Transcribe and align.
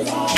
Et 0.00 0.29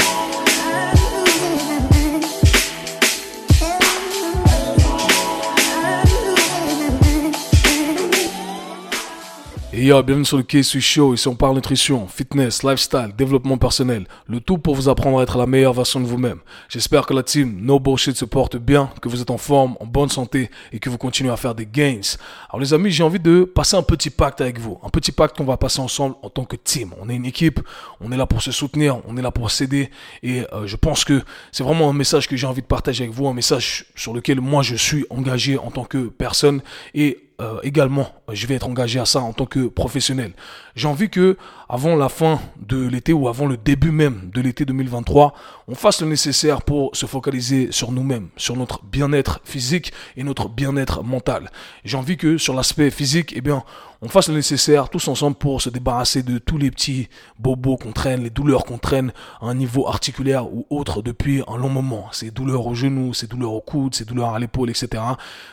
yo, 9.87 10.01
bienvenue 10.03 10.25
sur 10.25 10.37
le 10.37 10.45
KSU 10.45 10.81
Show. 10.81 11.15
Ici, 11.15 11.27
on 11.27 11.35
parle 11.35 11.57
nutrition, 11.57 12.07
fitness, 12.07 12.63
lifestyle, 12.63 13.11
développement 13.19 13.59
personnel. 13.59 14.07
Le 14.29 14.39
tout 14.39 14.57
pour 14.57 14.77
vous 14.77 14.89
apprendre 14.89 15.19
à 15.19 15.25
être 15.25 15.37
la 15.37 15.47
meilleure 15.47 15.73
version 15.73 15.99
de 15.99 16.07
vous-même. 16.07 16.39
J'espère 16.69 17.05
que 17.05 17.13
la 17.13 17.25
team 17.25 17.59
No 17.61 17.81
Bullshit 17.81 18.17
se 18.17 18.25
porte 18.25 18.57
bien, 18.57 18.91
que 19.01 19.09
vous 19.09 19.21
êtes 19.21 19.31
en 19.31 19.39
forme, 19.39 19.77
en 19.81 19.87
bonne 19.87 20.09
santé 20.09 20.51
et 20.73 20.79
que 20.79 20.89
vous 20.89 20.99
continuez 20.99 21.33
à 21.33 21.37
faire 21.37 21.57
des 21.57 21.67
gains. 21.67 22.01
Alors, 22.49 22.61
les 22.61 22.73
amis, 22.73 22.93
j'ai 22.93 23.03
envie 23.03 23.19
de 23.19 23.43
passer 23.43 23.75
un 23.75 23.83
petit 23.83 24.11
pacte 24.11 24.41
avec 24.41 24.61
vous. 24.61 24.79
Un 24.85 24.89
petit 24.89 25.11
pacte 25.11 25.37
qu'on 25.37 25.45
va 25.45 25.57
passer 25.57 25.81
ensemble 25.81 26.15
en 26.23 26.31
tant 26.31 26.45
que 26.45 26.55
team. 26.55 26.93
On 27.01 27.09
est 27.09 27.17
une 27.17 27.27
équipe, 27.27 27.59
on 28.01 28.13
est 28.13 28.17
là 28.17 28.27
pour 28.27 28.41
se 28.41 28.53
soutenir, 28.53 29.01
on 29.09 29.17
est 29.17 29.23
là 29.23 29.33
pour 29.33 29.51
s'aider. 29.51 29.91
Et 30.23 30.43
euh, 30.53 30.67
je 30.67 30.77
pense 30.77 31.05
que 31.05 31.23
c'est 31.51 31.65
vraiment 31.65 31.91
un 31.91 31.95
message 31.95 32.29
que 32.29 32.37
j'ai 32.37 32.47
envie 32.47 32.63
de 32.63 32.67
partager 32.67 33.03
avec 33.03 33.17
vous, 33.17 33.27
un 33.27 33.35
message 33.35 33.87
sur 33.97 34.15
lequel 34.15 34.41
moi 34.41 34.63
je 34.63 34.77
suis 34.77 35.07
engagé 35.11 35.59
en 35.59 35.73
tant 35.73 35.85
que 35.85 36.07
personne. 36.07 36.63
Et 36.95 37.19
euh, 37.41 37.61
également, 37.63 38.09
je 38.33 38.47
vais 38.47 38.55
être 38.55 38.69
engagé 38.69 38.99
à 39.01 39.05
ça 39.05 39.21
en 39.21 39.33
tant 39.33 39.47
que 39.47 39.67
professionnel. 39.67 40.33
J'ai 40.75 40.89
envie 40.89 41.11
que, 41.11 41.37
avant 41.69 41.97
la 41.97 42.09
fin 42.09 42.41
de 42.61 42.87
l'été 42.87 43.13
ou 43.13 43.29
avant 43.29 43.47
le 43.47 43.57
début 43.57 43.91
même 43.91 44.31
de 44.33 44.41
l'été 44.41 44.65
2023, 44.65 45.35
on 45.69 45.75
fasse 45.75 46.01
le 46.01 46.09
nécessaire 46.09 46.63
pour 46.63 46.95
se 46.95 47.07
focaliser 47.07 47.73
sur 47.73 47.93
nous-mêmes, 47.93 48.29
sur 48.37 48.57
notre 48.57 48.83
bien-être 48.85 49.41
physique 49.45 49.93
et 50.17 50.25
notre 50.25 50.49
bien-être 50.49 51.03
mental. 51.03 51.51
J'ai 51.85 51.97
envie 51.97 52.17
que, 52.17 52.39
sur 52.39 52.55
l'aspect 52.55 52.91
physique, 52.91 53.33
eh 53.37 53.41
bien, 53.41 53.65
on 54.05 54.09
fasse 54.09 54.29
le 54.29 54.35
nécessaire 54.35 54.89
tous 54.89 55.07
ensemble 55.07 55.37
pour 55.37 55.63
se 55.63 55.71
débarrasser 55.71 56.25
de 56.25 56.39
tous 56.39 56.59
les 56.59 56.73
petits 56.73 57.09
bobos 57.39 57.77
qu'on 57.77 57.93
traîne, 57.93 58.25
les 58.25 58.31
douleurs 58.31 58.65
qu'on 58.65 58.79
traîne 58.79 59.13
à 59.41 59.47
un 59.47 59.55
niveau 59.55 59.87
articulaire 59.87 60.53
ou 60.53 60.67
autre 60.71 61.03
depuis 61.03 61.43
un 61.47 61.57
long 61.57 61.69
moment. 61.69 62.09
Ces 62.11 62.33
douleurs 62.33 62.67
au 62.67 62.75
genou, 62.75 63.15
ces 63.15 63.29
douleurs 63.29 63.53
au 63.53 63.61
coude, 63.61 63.95
ces 63.95 64.05
douleurs 64.05 64.31
à 64.31 64.41
l'épaule, 64.41 64.71
etc. 64.71 65.03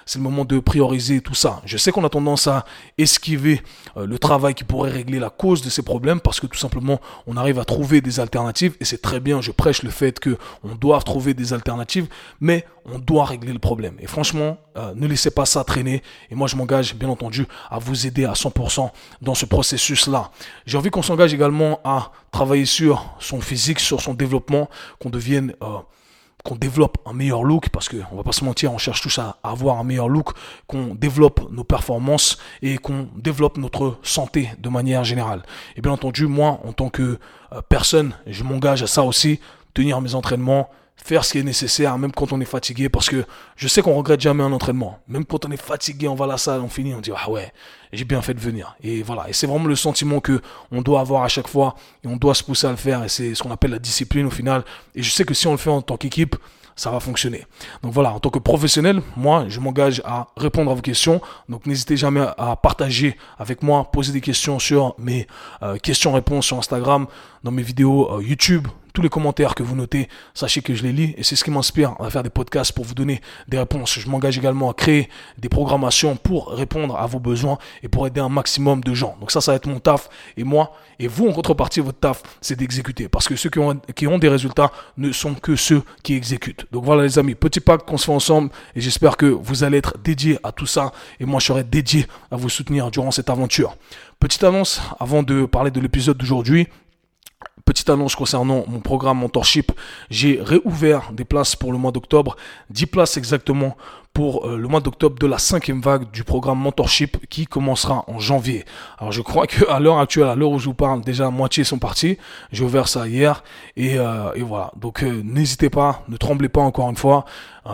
C'est 0.08 0.18
le 0.18 0.24
moment 0.24 0.46
de 0.46 0.60
prioriser 0.60 1.22
tout 1.22 1.36
ça. 1.36 1.62
Je 1.66 1.78
sais 1.78 1.92
qu'on 1.92 2.04
a 2.04 2.10
tendance 2.10 2.48
à 2.48 2.66
esquiver 2.98 3.62
euh, 3.98 4.08
le 4.08 4.18
travail 4.18 4.56
qui 4.56 4.64
pourrait 4.64 4.90
régler 4.90 5.09
la 5.18 5.32
cause 5.32 5.64
de 5.64 5.70
ces 5.72 5.82
problèmes 5.82 6.20
parce 6.20 6.40
que 6.40 6.46
tout 6.46 6.60
simplement 6.60 7.02
on 7.26 7.38
arrive 7.38 7.58
à 7.58 7.66
trouver 7.66 8.02
des 8.02 8.20
alternatives 8.20 8.76
et 8.80 8.86
c'est 8.86 9.02
très 9.02 9.20
bien. 9.20 9.42
Je 9.42 9.52
prêche 9.52 9.82
le 9.82 9.90
fait 9.90 10.20
que 10.20 10.38
on 10.64 10.76
doit 10.76 11.00
trouver 11.00 11.34
des 11.34 11.54
alternatives, 11.54 12.08
mais 12.40 12.66
on 12.86 13.00
doit 13.00 13.26
régler 13.26 13.54
le 13.54 13.60
problème. 13.60 13.96
Et 14.00 14.08
franchement, 14.08 14.58
euh, 14.78 14.94
ne 14.96 15.08
laissez 15.08 15.32
pas 15.32 15.46
ça 15.46 15.64
traîner. 15.64 16.04
Et 16.30 16.36
moi, 16.36 16.48
je 16.48 16.56
m'engage 16.56 16.96
bien 16.96 17.10
entendu 17.10 17.48
à 17.70 17.80
vous 17.80 18.06
aider 18.06 18.26
à 18.26 18.34
100% 18.34 18.92
dans 19.22 19.36
ce 19.36 19.46
processus-là. 19.46 20.32
J'ai 20.66 20.78
envie 20.78 20.90
qu'on 20.90 21.02
s'engage 21.02 21.34
également 21.34 21.80
à 21.84 22.12
travailler 22.32 22.66
sur 22.66 23.16
son 23.20 23.42
physique, 23.42 23.80
sur 23.80 24.02
son 24.02 24.14
développement, 24.14 24.70
qu'on 25.00 25.10
devienne... 25.10 25.54
Euh, 25.64 25.78
qu'on 26.44 26.56
développe 26.56 26.98
un 27.06 27.14
meilleur 27.14 27.44
look, 27.44 27.70
parce 27.70 27.90
qu'on 27.90 28.16
va 28.16 28.24
pas 28.24 28.32
se 28.32 28.46
mentir, 28.46 28.72
on 28.72 28.78
cherche 28.78 29.02
tous 29.02 29.20
à 29.20 29.38
avoir 29.44 29.78
un 29.78 29.84
meilleur 29.84 30.08
look, 30.08 30.32
qu'on 30.68 30.96
développe 30.96 31.52
nos 31.52 31.64
performances 31.64 32.38
et 32.62 32.78
qu'on 32.78 33.10
développe 33.16 33.58
notre 33.58 33.98
santé 34.04 34.50
de 34.58 34.70
manière 34.70 35.04
générale. 35.04 35.44
Et 35.76 35.82
bien 35.82 35.92
entendu, 35.92 36.28
moi, 36.28 36.60
en 36.66 36.74
tant 36.74 36.90
que 36.90 37.20
euh, 37.52 37.62
personne, 37.68 38.14
je 38.26 38.44
m'engage 38.44 38.84
à 38.84 38.88
ça 38.88 39.04
aussi, 39.04 39.40
tenir 39.74 40.02
mes 40.02 40.16
entraînements, 40.16 40.70
faire 41.04 41.26
ce 41.26 41.32
qui 41.32 41.40
est 41.40 41.44
nécessaire, 41.44 41.98
même 41.98 42.12
quand 42.12 42.32
on 42.34 42.42
est 42.42 42.46
fatigué, 42.46 42.90
parce 42.90 43.10
que 43.10 43.26
je 43.56 43.68
sais 43.68 43.82
qu'on 43.82 43.96
regrette 43.96 44.22
jamais 44.22 44.44
un 44.44 44.52
entraînement. 44.52 45.00
Même 45.08 45.26
quand 45.26 45.46
on 45.46 45.52
est 45.52 45.62
fatigué, 45.62 46.08
on 46.08 46.16
va 46.16 46.26
à 46.26 46.28
la 46.28 46.38
salle, 46.38 46.62
on 46.62 46.70
finit, 46.70 46.94
on 46.94 47.02
dit 47.02 47.12
ah 47.16 47.30
ouais, 47.30 47.52
j'ai 47.94 48.06
bien 48.06 48.22
fait 48.22 48.34
de 48.34 48.40
venir. 48.40 48.76
Et 48.84 49.02
voilà, 49.02 49.30
et 49.30 49.34
c'est 49.34 49.48
vraiment 49.48 49.68
le 49.68 49.76
sentiment 49.76 50.20
que 50.20 50.42
on 50.72 50.82
doit 50.82 51.00
avoir 51.00 51.24
à 51.24 51.28
chaque 51.28 51.48
fois, 51.48 51.76
et 52.04 52.08
on 52.08 52.18
doit 52.18 52.36
se 52.36 52.44
pousser 52.44 52.68
à 52.68 52.72
le 52.72 52.78
faire, 52.78 53.04
et 53.04 53.10
c'est 53.10 53.34
ce 53.34 53.42
qu'on 53.44 53.52
appelle 53.52 53.72
la 53.72 53.80
discipline 53.80 54.26
au 54.26 54.32
final. 54.32 54.64
Et 54.96 55.04
je 55.04 55.10
sais 55.10 55.24
que 55.24 55.34
si 55.34 55.48
on 55.48 55.52
le 55.52 55.58
fait 55.58 55.70
en 55.70 55.82
tant 55.82 55.98
qu'équipe, 55.98 56.36
ça 56.80 56.92
va 56.92 57.00
fonctionner. 57.00 57.46
Donc 57.84 57.92
voilà, 57.92 58.14
en 58.14 58.20
tant 58.20 58.30
que 58.30 58.40
professionnel, 58.40 59.02
moi, 59.18 59.46
je 59.50 59.60
m'engage 59.60 60.02
à 60.06 60.28
répondre 60.38 60.72
à 60.72 60.74
vos 60.74 60.82
questions. 60.82 61.22
Donc 61.50 61.66
n'hésitez 61.66 61.98
jamais 61.98 62.26
à 62.38 62.56
partager 62.56 63.18
avec 63.38 63.62
moi, 63.62 63.92
poser 63.92 64.14
des 64.14 64.22
questions 64.22 64.60
sur 64.60 64.96
mes 64.98 65.28
euh, 65.62 65.78
questions-réponses 65.78 66.46
sur 66.46 66.58
Instagram, 66.58 67.08
dans 67.44 67.52
mes 67.52 67.64
vidéos 67.64 68.10
euh, 68.12 68.24
YouTube, 68.24 68.68
les 69.02 69.10
commentaires 69.10 69.56
que 69.56 69.64
vous 69.64 69.76
notez, 69.76 70.10
sachez 70.34 70.62
que 70.62 70.74
je 70.74 70.84
les 70.84 70.92
lis 70.92 71.16
et 71.18 71.24
c'est 71.24 71.36
ce 71.36 71.44
qui 71.44 71.52
m'inspire 71.52 71.96
à 72.00 72.10
faire 72.10 72.24
des 72.24 72.30
podcasts 72.30 72.72
pour 72.72 72.86
vous 72.86 72.94
donner 72.94 73.22
des 73.48 73.58
réponses. 73.58 74.00
Je 74.00 74.10
m'engage 74.10 74.38
également 74.38 74.70
à 74.70 74.74
créer 74.74 75.10
des 75.38 75.50
programmations 75.50 76.16
pour 76.16 76.50
répondre 76.50 76.98
à 76.98 77.06
vos 77.08 77.20
besoins 77.20 77.58
et 77.84 77.88
pour 77.88 78.08
aider 78.08 78.22
un 78.22 78.30
maximum 78.30 78.82
de 78.82 78.94
gens. 78.94 79.16
Donc 79.20 79.32
ça, 79.32 79.42
ça 79.42 79.52
va 79.52 79.56
être 79.58 79.68
mon 79.68 79.80
taf 79.80 80.10
et 80.38 80.44
moi 80.44 80.74
et 81.00 81.08
vous 81.08 81.28
en 81.28 81.32
contrepartie, 81.32 81.80
votre 81.80 82.00
taf, 82.00 82.22
c'est 82.42 82.58
d'exécuter 82.58 83.08
parce 83.08 83.28
que 83.28 83.36
ceux 83.36 83.50
qui 83.50 83.60
ont, 83.60 83.80
qui 83.96 84.08
ont 84.08 84.20
des 84.20 84.30
résultats 84.30 84.72
ne 84.98 85.12
sont 85.12 85.34
que 85.34 85.56
ceux 85.56 85.82
qui 86.04 86.14
exécutent. 86.14 86.66
Donc 86.72 86.84
voilà 86.84 87.04
les 87.04 87.18
amis, 87.20 87.36
petit 87.36 87.60
pacte 87.60 87.88
qu'on 87.88 87.98
se 87.98 88.06
fait 88.06 88.12
ensemble 88.12 88.50
et 88.76 88.82
j'espère 88.82 89.18
que 89.18 89.26
vous 89.26 89.64
allez 89.64 89.78
être 89.78 89.98
dédiés 90.04 90.40
à 90.44 90.52
tout 90.52 90.66
ça 90.66 90.92
et 91.20 91.26
moi 91.26 91.40
je 91.40 91.46
serai 91.46 91.64
dédié 91.64 92.06
à 92.32 92.36
vous 92.36 92.50
soutenir 92.50 92.92
durant 92.92 93.12
cette 93.12 93.30
aventure. 93.30 93.78
Petite 94.20 94.44
annonce 94.44 94.82
avant 95.00 95.24
de 95.24 95.46
parler 95.46 95.72
de 95.72 95.80
l'épisode 95.80 96.18
d'aujourd'hui. 96.18 96.68
Petite 97.70 97.92
annonce 97.92 98.16
concernant 98.16 98.64
mon 98.68 98.80
programme 98.80 99.20
Mentorship. 99.20 99.72
J'ai 100.10 100.40
réouvert 100.42 101.12
des 101.14 101.24
places 101.24 101.56
pour 101.56 101.72
le 101.72 101.78
mois 101.78 101.92
d'octobre. 101.92 102.36
10 102.72 102.88
places 102.88 103.16
exactement 103.16 103.78
pour 104.12 104.48
euh, 104.48 104.58
le 104.58 104.68
mois 104.68 104.80
d'octobre 104.80 105.20
de 105.20 105.28
la 105.28 105.38
cinquième 105.38 105.80
vague 105.80 106.10
du 106.10 106.24
programme 106.24 106.58
Mentorship 106.58 107.28
qui 107.28 107.46
commencera 107.46 108.06
en 108.08 108.18
janvier. 108.18 108.66
Alors 108.98 109.12
je 109.12 109.22
crois 109.22 109.46
que 109.46 109.70
à 109.70 109.80
l'heure 109.80 110.00
actuelle, 110.00 110.30
à 110.30 110.34
l'heure 110.34 110.50
où 110.50 110.58
je 110.58 110.66
vous 110.66 110.74
parle, 110.74 111.02
déjà 111.02 111.30
moitié 111.30 111.64
sont 111.64 111.78
partis. 111.78 112.18
J'ai 112.52 112.64
ouvert 112.64 112.88
ça 112.88 113.08
hier 113.08 113.44
et, 113.78 114.00
euh, 114.00 114.32
voilà. 114.40 114.72
Donc 114.76 115.04
euh, 115.04 115.22
n'hésitez 115.24 115.70
pas, 115.70 116.04
ne 116.08 116.18
tremblez 116.18 116.50
pas 116.50 116.62
encore 116.62 116.90
une 116.90 116.98
fois. 116.98 117.26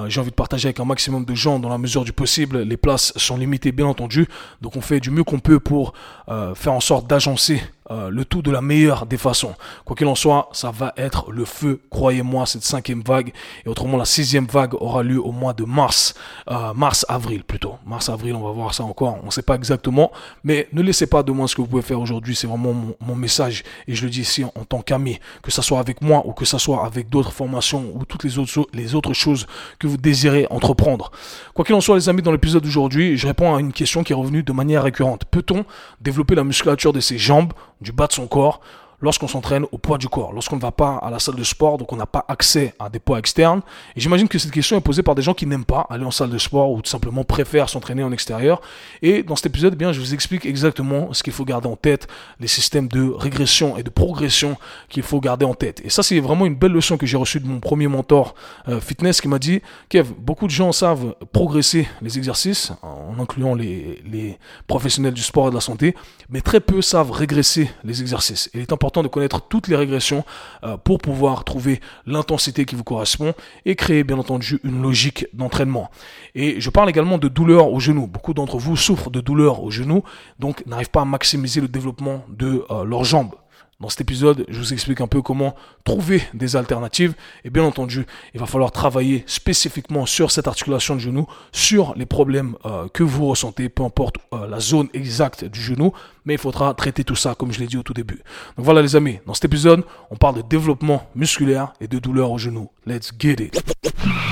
J'ai 0.07 0.19
envie 0.19 0.31
de 0.31 0.35
partager 0.35 0.67
avec 0.67 0.81
un 0.81 0.85
maximum 0.85 1.23
de 1.23 1.35
gens 1.35 1.57
dans 1.57 1.69
la 1.69 1.77
mesure 1.77 2.03
du 2.03 2.11
possible. 2.11 2.63
Les 2.63 2.75
places 2.75 3.13
sont 3.15 3.37
limitées 3.37 3.71
bien 3.71 3.85
entendu. 3.85 4.27
Donc 4.59 4.75
on 4.75 4.81
fait 4.81 4.99
du 4.99 5.09
mieux 5.09 5.23
qu'on 5.23 5.39
peut 5.39 5.61
pour 5.61 5.93
faire 6.27 6.73
en 6.73 6.81
sorte 6.81 7.07
d'agencer 7.07 7.61
euh, 7.91 8.09
le 8.09 8.25
tout 8.25 8.41
de 8.41 8.49
la 8.49 8.61
meilleure 8.61 9.05
des 9.05 9.17
façons. 9.17 9.53
Quoi 9.85 9.95
qu'il 9.95 10.07
en 10.07 10.15
soit, 10.15 10.49
ça 10.53 10.71
va 10.71 10.93
être 10.97 11.31
le 11.31 11.45
feu, 11.45 11.81
croyez-moi, 11.91 12.47
cette 12.47 12.63
cinquième 12.63 13.03
vague. 13.05 13.31
Et 13.63 13.69
autrement, 13.69 13.95
la 13.97 14.05
sixième 14.05 14.47
vague 14.47 14.73
aura 14.73 15.03
lieu 15.03 15.23
au 15.23 15.31
mois 15.31 15.53
de 15.53 15.65
mars, 15.65 16.15
euh, 16.49 16.73
mars-avril 16.73 17.43
plutôt. 17.43 17.75
Mars-avril, 17.85 18.33
on 18.33 18.41
va 18.41 18.51
voir 18.51 18.73
ça 18.73 18.83
encore, 18.83 19.19
on 19.21 19.27
ne 19.27 19.31
sait 19.31 19.43
pas 19.43 19.53
exactement. 19.53 20.11
Mais 20.43 20.67
ne 20.73 20.81
laissez 20.81 21.05
pas 21.05 21.21
de 21.21 21.31
moi 21.31 21.47
ce 21.47 21.55
que 21.55 21.61
vous 21.61 21.67
pouvez 21.67 21.83
faire 21.83 21.99
aujourd'hui, 21.99 22.35
c'est 22.35 22.47
vraiment 22.47 22.73
mon, 22.73 23.15
message. 23.15 23.63
Et 23.87 23.93
je 23.93 24.03
le 24.03 24.09
dis 24.09 24.21
ici 24.21 24.43
en, 24.43 24.65
tant 24.65 24.81
qu'ami, 24.81 25.19
que 25.43 25.51
ça 25.51 25.61
soit 25.61 25.79
avec 25.79 26.01
moi 26.01 26.23
ou 26.25 26.33
que 26.33 26.43
ça 26.43 26.57
soit 26.57 26.85
avec 26.85 27.09
d'autres 27.09 27.31
formations 27.31 27.91
ou 27.93 28.03
toutes 28.03 28.23
les 28.23 28.39
autres, 28.39 28.67
les 28.73 28.95
autres 28.95 29.13
choses 29.13 29.45
que 29.77 29.85
vous 29.85 29.97
désirez 29.97 30.47
entreprendre. 30.49 31.11
Quoi 31.53 31.63
qu'il 31.63 31.75
en 31.75 31.81
soit, 31.81 31.95
les 31.95 32.09
amis, 32.09 32.23
dans 32.23 32.31
l'épisode 32.31 32.63
d'aujourd'hui, 32.63 33.15
je 33.15 33.27
réponds 33.27 33.55
à 33.55 33.59
une 33.59 33.73
question 33.73 34.03
qui 34.03 34.11
est 34.11 34.15
revenue 34.15 34.41
de 34.41 34.51
manière 34.51 34.83
récurrente. 34.83 35.25
Peut-on 35.25 35.65
développer 36.01 36.33
la 36.33 36.43
musculature 36.43 36.91
de 36.91 36.99
ses 36.99 37.17
jambes 37.17 37.53
du 37.85 37.91
bas 37.93 38.07
de 38.07 38.13
son 38.13 38.27
corps 38.27 38.59
lorsqu'on 39.01 39.27
s'entraîne 39.27 39.65
au 39.71 39.77
poids 39.77 39.97
du 39.97 40.07
corps, 40.07 40.33
lorsqu'on 40.33 40.55
ne 40.55 40.61
va 40.61 40.71
pas 40.71 40.95
à 40.97 41.09
la 41.09 41.19
salle 41.19 41.35
de 41.35 41.43
sport, 41.43 41.77
donc 41.77 41.91
on 41.91 41.95
n'a 41.95 42.05
pas 42.05 42.25
accès 42.27 42.73
à 42.79 42.89
des 42.89 42.99
poids 42.99 43.19
externes. 43.19 43.61
Et 43.95 44.01
j'imagine 44.01 44.27
que 44.27 44.39
cette 44.39 44.51
question 44.51 44.77
est 44.77 44.81
posée 44.81 45.03
par 45.03 45.15
des 45.15 45.21
gens 45.21 45.33
qui 45.33 45.45
n'aiment 45.45 45.65
pas 45.65 45.85
aller 45.89 46.05
en 46.05 46.11
salle 46.11 46.29
de 46.29 46.37
sport 46.37 46.71
ou 46.71 46.81
tout 46.81 46.89
simplement 46.89 47.23
préfèrent 47.23 47.69
s'entraîner 47.69 48.03
en 48.03 48.11
extérieur. 48.11 48.61
Et 49.01 49.23
dans 49.23 49.35
cet 49.35 49.47
épisode, 49.47 49.73
eh 49.73 49.77
bien, 49.77 49.91
je 49.91 49.99
vous 49.99 50.13
explique 50.13 50.45
exactement 50.45 51.13
ce 51.13 51.23
qu'il 51.23 51.33
faut 51.33 51.45
garder 51.45 51.67
en 51.67 51.75
tête, 51.75 52.07
les 52.39 52.47
systèmes 52.47 52.87
de 52.87 53.09
régression 53.09 53.77
et 53.77 53.83
de 53.83 53.89
progression 53.89 54.57
qu'il 54.89 55.03
faut 55.03 55.19
garder 55.19 55.45
en 55.45 55.53
tête. 55.53 55.81
Et 55.83 55.89
ça, 55.89 56.03
c'est 56.03 56.19
vraiment 56.19 56.45
une 56.45 56.55
belle 56.55 56.71
leçon 56.71 56.97
que 56.97 57.05
j'ai 57.05 57.17
reçue 57.17 57.39
de 57.39 57.47
mon 57.47 57.59
premier 57.59 57.87
mentor 57.87 58.35
euh, 58.67 58.79
fitness 58.79 59.21
qui 59.21 59.27
m'a 59.27 59.39
dit, 59.39 59.61
Kev, 59.89 60.11
beaucoup 60.17 60.47
de 60.47 60.51
gens 60.51 60.71
savent 60.71 61.15
progresser 61.31 61.87
les 62.01 62.17
exercices, 62.17 62.71
en 62.81 63.19
incluant 63.19 63.55
les, 63.55 64.01
les 64.09 64.37
professionnels 64.67 65.13
du 65.13 65.21
sport 65.21 65.47
et 65.47 65.49
de 65.49 65.55
la 65.55 65.61
santé, 65.61 65.95
mais 66.29 66.41
très 66.41 66.59
peu 66.59 66.81
savent 66.81 67.11
régresser 67.11 67.69
les 67.83 68.01
exercices. 68.01 68.49
il 68.53 68.61
est 68.61 68.71
important 68.73 68.84
de 69.03 69.07
connaître 69.07 69.41
toutes 69.41 69.67
les 69.67 69.75
régressions 69.75 70.23
euh, 70.63 70.77
pour 70.77 70.99
pouvoir 70.99 71.43
trouver 71.43 71.81
l'intensité 72.05 72.65
qui 72.65 72.75
vous 72.75 72.83
correspond 72.83 73.33
et 73.65 73.75
créer 73.75 74.03
bien 74.03 74.17
entendu 74.17 74.59
une 74.63 74.81
logique 74.81 75.27
d'entraînement. 75.33 75.89
Et 76.35 76.59
je 76.59 76.69
parle 76.69 76.89
également 76.89 77.17
de 77.17 77.27
douleurs 77.27 77.71
au 77.71 77.79
genou. 77.79 78.07
Beaucoup 78.07 78.33
d'entre 78.33 78.57
vous 78.57 78.77
souffrent 78.77 79.09
de 79.09 79.21
douleurs 79.21 79.63
au 79.63 79.71
genou, 79.71 80.03
donc 80.39 80.65
n'arrivent 80.65 80.89
pas 80.89 81.01
à 81.01 81.05
maximiser 81.05 81.61
le 81.61 81.67
développement 81.67 82.23
de 82.29 82.65
euh, 82.69 82.83
leurs 82.83 83.03
jambes. 83.03 83.35
Dans 83.81 83.89
cet 83.89 83.99
épisode, 83.99 84.45
je 84.47 84.57
vous 84.57 84.71
explique 84.71 85.01
un 85.01 85.07
peu 85.07 85.21
comment 85.21 85.53
trouver 85.83 86.23
des 86.33 86.55
alternatives. 86.55 87.13
Et 87.43 87.49
bien 87.49 87.63
entendu, 87.63 88.05
il 88.33 88.39
va 88.39 88.45
falloir 88.45 88.71
travailler 88.71 89.25
spécifiquement 89.27 90.05
sur 90.05 90.31
cette 90.31 90.47
articulation 90.47 90.95
de 90.95 91.01
genou, 91.01 91.27
sur 91.51 91.93
les 91.97 92.05
problèmes 92.05 92.55
euh, 92.65 92.87
que 92.93 93.03
vous 93.03 93.27
ressentez, 93.27 93.67
peu 93.67 93.83
importe 93.83 94.15
euh, 94.33 94.47
la 94.47 94.61
zone 94.61 94.87
exacte 94.93 95.43
du 95.43 95.59
genou. 95.59 95.91
Mais 96.23 96.35
il 96.35 96.39
faudra 96.39 96.73
traiter 96.73 97.03
tout 97.03 97.15
ça, 97.15 97.35
comme 97.35 97.51
je 97.51 97.59
l'ai 97.59 97.67
dit 97.67 97.75
au 97.75 97.83
tout 97.83 97.93
début. 97.93 98.21
Donc 98.55 98.65
voilà 98.65 98.81
les 98.81 98.95
amis, 98.95 99.19
dans 99.25 99.33
cet 99.33 99.45
épisode, 99.45 99.83
on 100.09 100.15
parle 100.15 100.37
de 100.37 100.41
développement 100.41 101.09
musculaire 101.13 101.73
et 101.81 101.89
de 101.89 101.99
douleur 101.99 102.31
au 102.31 102.37
genou. 102.37 102.69
Let's 102.85 103.11
get 103.19 103.43
it. 103.43 103.61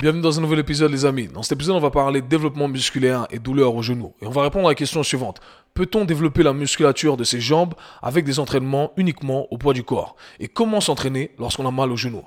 Bienvenue 0.02 0.22
dans 0.22 0.38
un 0.38 0.42
nouvel 0.42 0.60
épisode 0.60 0.92
les 0.92 1.06
amis. 1.06 1.28
Dans 1.28 1.44
cet 1.44 1.54
épisode, 1.54 1.76
on 1.76 1.80
va 1.80 1.92
parler 1.92 2.22
de 2.22 2.28
développement 2.28 2.68
musculaire 2.68 3.28
et 3.30 3.40
douleur 3.40 3.76
au 3.76 3.82
genou. 3.82 4.14
Et 4.22 4.26
on 4.26 4.32
va 4.32 4.44
répondre 4.44 4.68
à 4.68 4.72
la 4.72 4.76
question 4.76 5.04
suivante. 5.04 5.42
Peut-on 5.74 6.06
développer 6.06 6.44
la 6.44 6.54
musculature 6.54 7.18
de 7.18 7.24
ses 7.24 7.42
jambes 7.42 7.74
avec 8.04 8.26
des 8.26 8.38
entraînements 8.38 8.92
uniquement 8.96 9.52
au 9.52 9.58
poids 9.58 9.74
du 9.74 9.84
corps? 9.84 10.16
Et 10.40 10.48
comment 10.48 10.82
s'entraîner 10.82 11.32
lorsqu'on 11.40 11.68
a 11.68 11.72
mal 11.72 11.92
au 11.92 11.96
genou? 11.96 12.24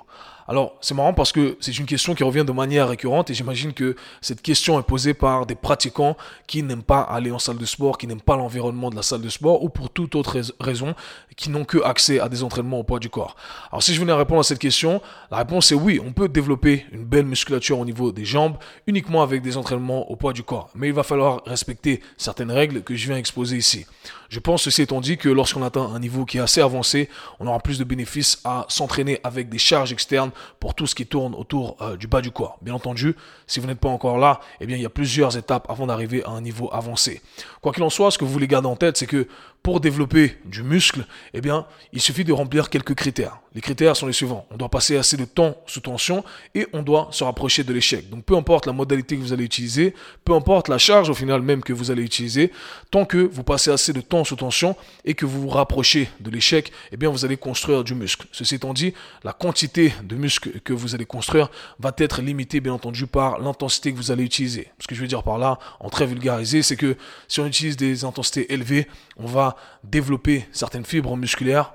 Alors, 0.47 0.75
c'est 0.79 0.95
marrant 0.95 1.13
parce 1.13 1.33
que 1.33 1.57
c'est 1.59 1.77
une 1.77 1.85
question 1.85 2.15
qui 2.15 2.23
revient 2.23 2.45
de 2.45 2.51
manière 2.53 2.87
récurrente 2.87 3.29
et 3.29 3.33
j'imagine 3.33 3.73
que 3.73 3.97
cette 4.21 4.41
question 4.41 4.79
est 4.79 4.83
posée 4.83 5.13
par 5.13 5.45
des 5.45 5.55
pratiquants 5.55 6.15
qui 6.47 6.63
n'aiment 6.63 6.83
pas 6.83 7.01
aller 7.01 7.31
en 7.31 7.39
salle 7.39 7.57
de 7.57 7.65
sport, 7.65 7.97
qui 7.97 8.07
n'aiment 8.07 8.21
pas 8.21 8.37
l'environnement 8.37 8.89
de 8.89 8.95
la 8.95 9.01
salle 9.01 9.21
de 9.21 9.27
sport 9.27 9.61
ou 9.63 9.67
pour 9.67 9.89
toute 9.89 10.15
autre 10.15 10.41
raison, 10.61 10.95
qui 11.35 11.49
n'ont 11.49 11.65
que 11.65 11.83
accès 11.83 12.21
à 12.21 12.29
des 12.29 12.43
entraînements 12.43 12.79
au 12.79 12.83
poids 12.83 12.99
du 12.99 13.09
corps. 13.09 13.35
Alors, 13.71 13.83
si 13.83 13.93
je 13.93 13.99
venais 13.99 14.13
répondre 14.13 14.39
à 14.39 14.43
cette 14.43 14.59
question, 14.59 15.01
la 15.31 15.37
réponse 15.37 15.71
est 15.73 15.75
oui, 15.75 15.99
on 16.03 16.13
peut 16.13 16.29
développer 16.29 16.85
une 16.93 17.03
belle 17.03 17.25
musculature 17.25 17.77
au 17.79 17.85
niveau 17.85 18.13
des 18.13 18.25
jambes 18.25 18.57
uniquement 18.87 19.23
avec 19.23 19.41
des 19.41 19.57
entraînements 19.57 20.09
au 20.09 20.15
poids 20.15 20.31
du 20.31 20.43
corps. 20.43 20.69
Mais 20.75 20.87
il 20.87 20.93
va 20.93 21.03
falloir 21.03 21.41
respecter 21.45 22.01
certaines 22.15 22.51
règles 22.51 22.83
que 22.83 22.95
je 22.95 23.07
viens 23.07 23.17
exposer 23.17 23.57
ici. 23.57 23.85
Je 24.29 24.39
pense, 24.39 24.63
ceci 24.63 24.81
étant 24.81 25.01
dit, 25.01 25.17
que 25.17 25.29
lorsqu'on 25.29 25.63
atteint 25.63 25.89
un 25.93 25.99
niveau 25.99 26.25
qui 26.25 26.37
est 26.37 26.41
assez 26.41 26.61
avancé, 26.61 27.09
on 27.39 27.47
aura 27.47 27.59
plus 27.59 27.79
de 27.79 27.83
bénéfices 27.83 28.39
à 28.43 28.65
s'entraîner 28.69 29.19
avec 29.23 29.49
des 29.49 29.57
charges 29.57 29.91
externes 29.91 30.31
pour 30.59 30.75
tout 30.75 30.87
ce 30.87 30.95
qui 30.95 31.05
tourne 31.05 31.33
autour 31.35 31.77
euh, 31.81 31.95
du 31.95 32.07
bas 32.07 32.21
du 32.21 32.31
corps. 32.31 32.57
Bien 32.61 32.73
entendu, 32.73 33.15
si 33.45 33.59
vous 33.59 33.67
n'êtes 33.67 33.79
pas 33.79 33.89
encore 33.89 34.17
là, 34.17 34.39
eh 34.59 34.65
bien, 34.65 34.75
il 34.75 34.81
y 34.81 34.85
a 34.85 34.89
plusieurs 34.89 35.37
étapes 35.37 35.69
avant 35.69 35.87
d'arriver 35.87 36.23
à 36.25 36.31
un 36.31 36.41
niveau 36.41 36.69
avancé. 36.73 37.21
Quoi 37.61 37.71
qu'il 37.71 37.83
en 37.83 37.89
soit, 37.89 38.11
ce 38.11 38.17
que 38.17 38.25
vous 38.25 38.31
voulez 38.31 38.47
garder 38.47 38.67
en 38.67 38.75
tête, 38.75 38.97
c'est 38.97 39.07
que 39.07 39.27
pour 39.67 39.81
développer 39.81 40.37
du 40.45 40.63
muscle, 40.63 41.05
eh 41.33 41.41
bien, 41.41 41.65
il 41.91 41.99
suffit 41.99 42.23
de 42.23 42.31
remplir 42.31 42.69
quelques 42.69 42.95
critères. 42.95 43.41
Les 43.53 43.59
critères 43.59 43.97
sont 43.97 44.07
les 44.07 44.13
suivants. 44.13 44.45
On 44.49 44.55
doit 44.55 44.69
passer 44.69 44.95
assez 44.95 45.17
de 45.17 45.25
temps 45.25 45.57
sous 45.65 45.81
tension 45.81 46.23
et 46.55 46.67
on 46.71 46.83
doit 46.83 47.09
se 47.11 47.25
rapprocher 47.25 47.65
de 47.65 47.73
l'échec. 47.73 48.09
Donc, 48.09 48.23
peu 48.23 48.37
importe 48.37 48.65
la 48.65 48.71
modalité 48.71 49.17
que 49.17 49.21
vous 49.21 49.33
allez 49.33 49.43
utiliser, 49.43 49.93
peu 50.23 50.33
importe 50.33 50.69
la 50.69 50.77
charge 50.77 51.09
au 51.09 51.13
final 51.13 51.41
même 51.41 51.63
que 51.63 51.73
vous 51.73 51.91
allez 51.91 52.03
utiliser, 52.03 52.53
tant 52.91 53.03
que 53.03 53.17
vous 53.17 53.43
passez 53.43 53.69
assez 53.69 53.91
de 53.91 53.99
temps 53.99 54.23
sous 54.23 54.37
tension 54.37 54.77
et 55.03 55.15
que 55.15 55.25
vous 55.25 55.41
vous 55.41 55.49
rapprochez 55.49 56.07
de 56.21 56.29
l'échec, 56.29 56.71
eh 56.93 56.97
bien, 56.97 57.09
vous 57.09 57.25
allez 57.25 57.35
construire 57.35 57.83
du 57.83 57.93
muscle. 57.93 58.25
Ceci 58.31 58.55
étant 58.55 58.73
dit, 58.73 58.93
la 59.25 59.33
quantité 59.33 59.91
de 60.01 60.15
muscle 60.15 60.61
que 60.61 60.71
vous 60.71 60.95
allez 60.95 61.05
construire 61.05 61.49
va 61.79 61.91
être 61.97 62.21
limitée, 62.21 62.61
bien 62.61 62.73
entendu, 62.73 63.05
par 63.05 63.39
l'intensité 63.39 63.91
que 63.91 63.97
vous 63.97 64.11
allez 64.11 64.23
utiliser. 64.23 64.69
Ce 64.79 64.87
que 64.87 64.95
je 64.95 65.01
veux 65.01 65.07
dire 65.07 65.23
par 65.23 65.39
là, 65.39 65.59
en 65.81 65.89
très 65.89 66.05
vulgarisé, 66.05 66.61
c'est 66.61 66.77
que 66.77 66.95
si 67.27 67.41
on 67.41 67.45
utilise 67.45 67.75
des 67.75 68.05
intensités 68.05 68.53
élevées, 68.53 68.87
on 69.17 69.25
va 69.25 69.56
développer 69.83 70.47
certaines 70.51 70.85
fibres 70.85 71.15
musculaires, 71.15 71.73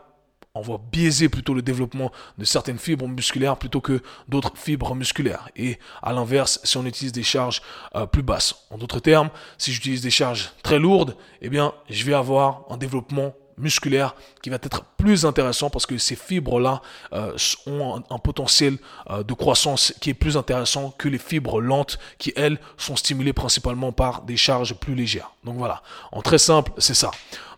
on 0.55 0.61
va 0.61 0.79
biaiser 0.79 1.29
plutôt 1.29 1.55
le 1.55 1.63
développement 1.63 2.13
de 2.37 2.45
certaines 2.45 2.79
fibres 2.79 3.09
musculaires 3.09 3.57
plutôt 3.57 3.81
que 3.81 4.03
d'autres 4.29 4.53
fibres 4.55 4.95
musculaires. 4.95 5.49
Et 5.57 5.79
à 6.03 6.13
l'inverse, 6.13 6.61
si 6.63 6.77
on 6.77 6.85
utilise 6.85 7.13
des 7.13 7.23
charges 7.23 7.63
euh, 7.95 8.05
plus 8.05 8.23
basses. 8.23 8.67
En 8.71 8.77
d'autres 8.77 9.01
termes, 9.01 9.31
si 9.57 9.73
j'utilise 9.73 10.03
des 10.03 10.11
charges 10.11 10.53
très 10.63 10.79
lourdes, 10.79 11.17
eh 11.41 11.49
bien, 11.49 11.73
je 11.89 12.05
vais 12.05 12.15
avoir 12.15 12.67
un 12.69 12.77
développement 12.77 13.33
musculaire 13.63 14.15
qui 14.43 14.51
va 14.51 14.57
être 14.57 14.85
plus 14.99 15.25
intéressant 15.25 15.71
parce 15.71 15.87
que 15.87 15.97
ces 15.99 16.17
fibres-là 16.17 16.83
euh, 17.13 17.37
ont 17.67 18.03
un, 18.11 18.19
potentiel 18.19 18.77
euh, 19.11 19.23
de 19.23 19.33
croissance 19.33 19.95
qui 20.01 20.11
est 20.11 20.15
plus 20.15 20.37
intéressant 20.37 20.91
que 20.99 21.09
les 21.09 21.19
fibres 21.19 21.61
lentes 21.61 21.99
qui, 22.19 22.33
elles, 22.37 22.59
sont 22.77 22.97
stimulées 22.97 23.33
principalement 23.33 23.93
par 23.93 24.23
des 24.23 24.37
charges 24.37 24.75
plus 24.75 24.95
légères. 24.95 25.33
Donc 25.45 25.57
voilà, 25.57 25.83
en 26.11 26.23
très 26.23 26.39
simple, 26.39 26.73
c'est 26.79 26.95
ça. 26.95 27.11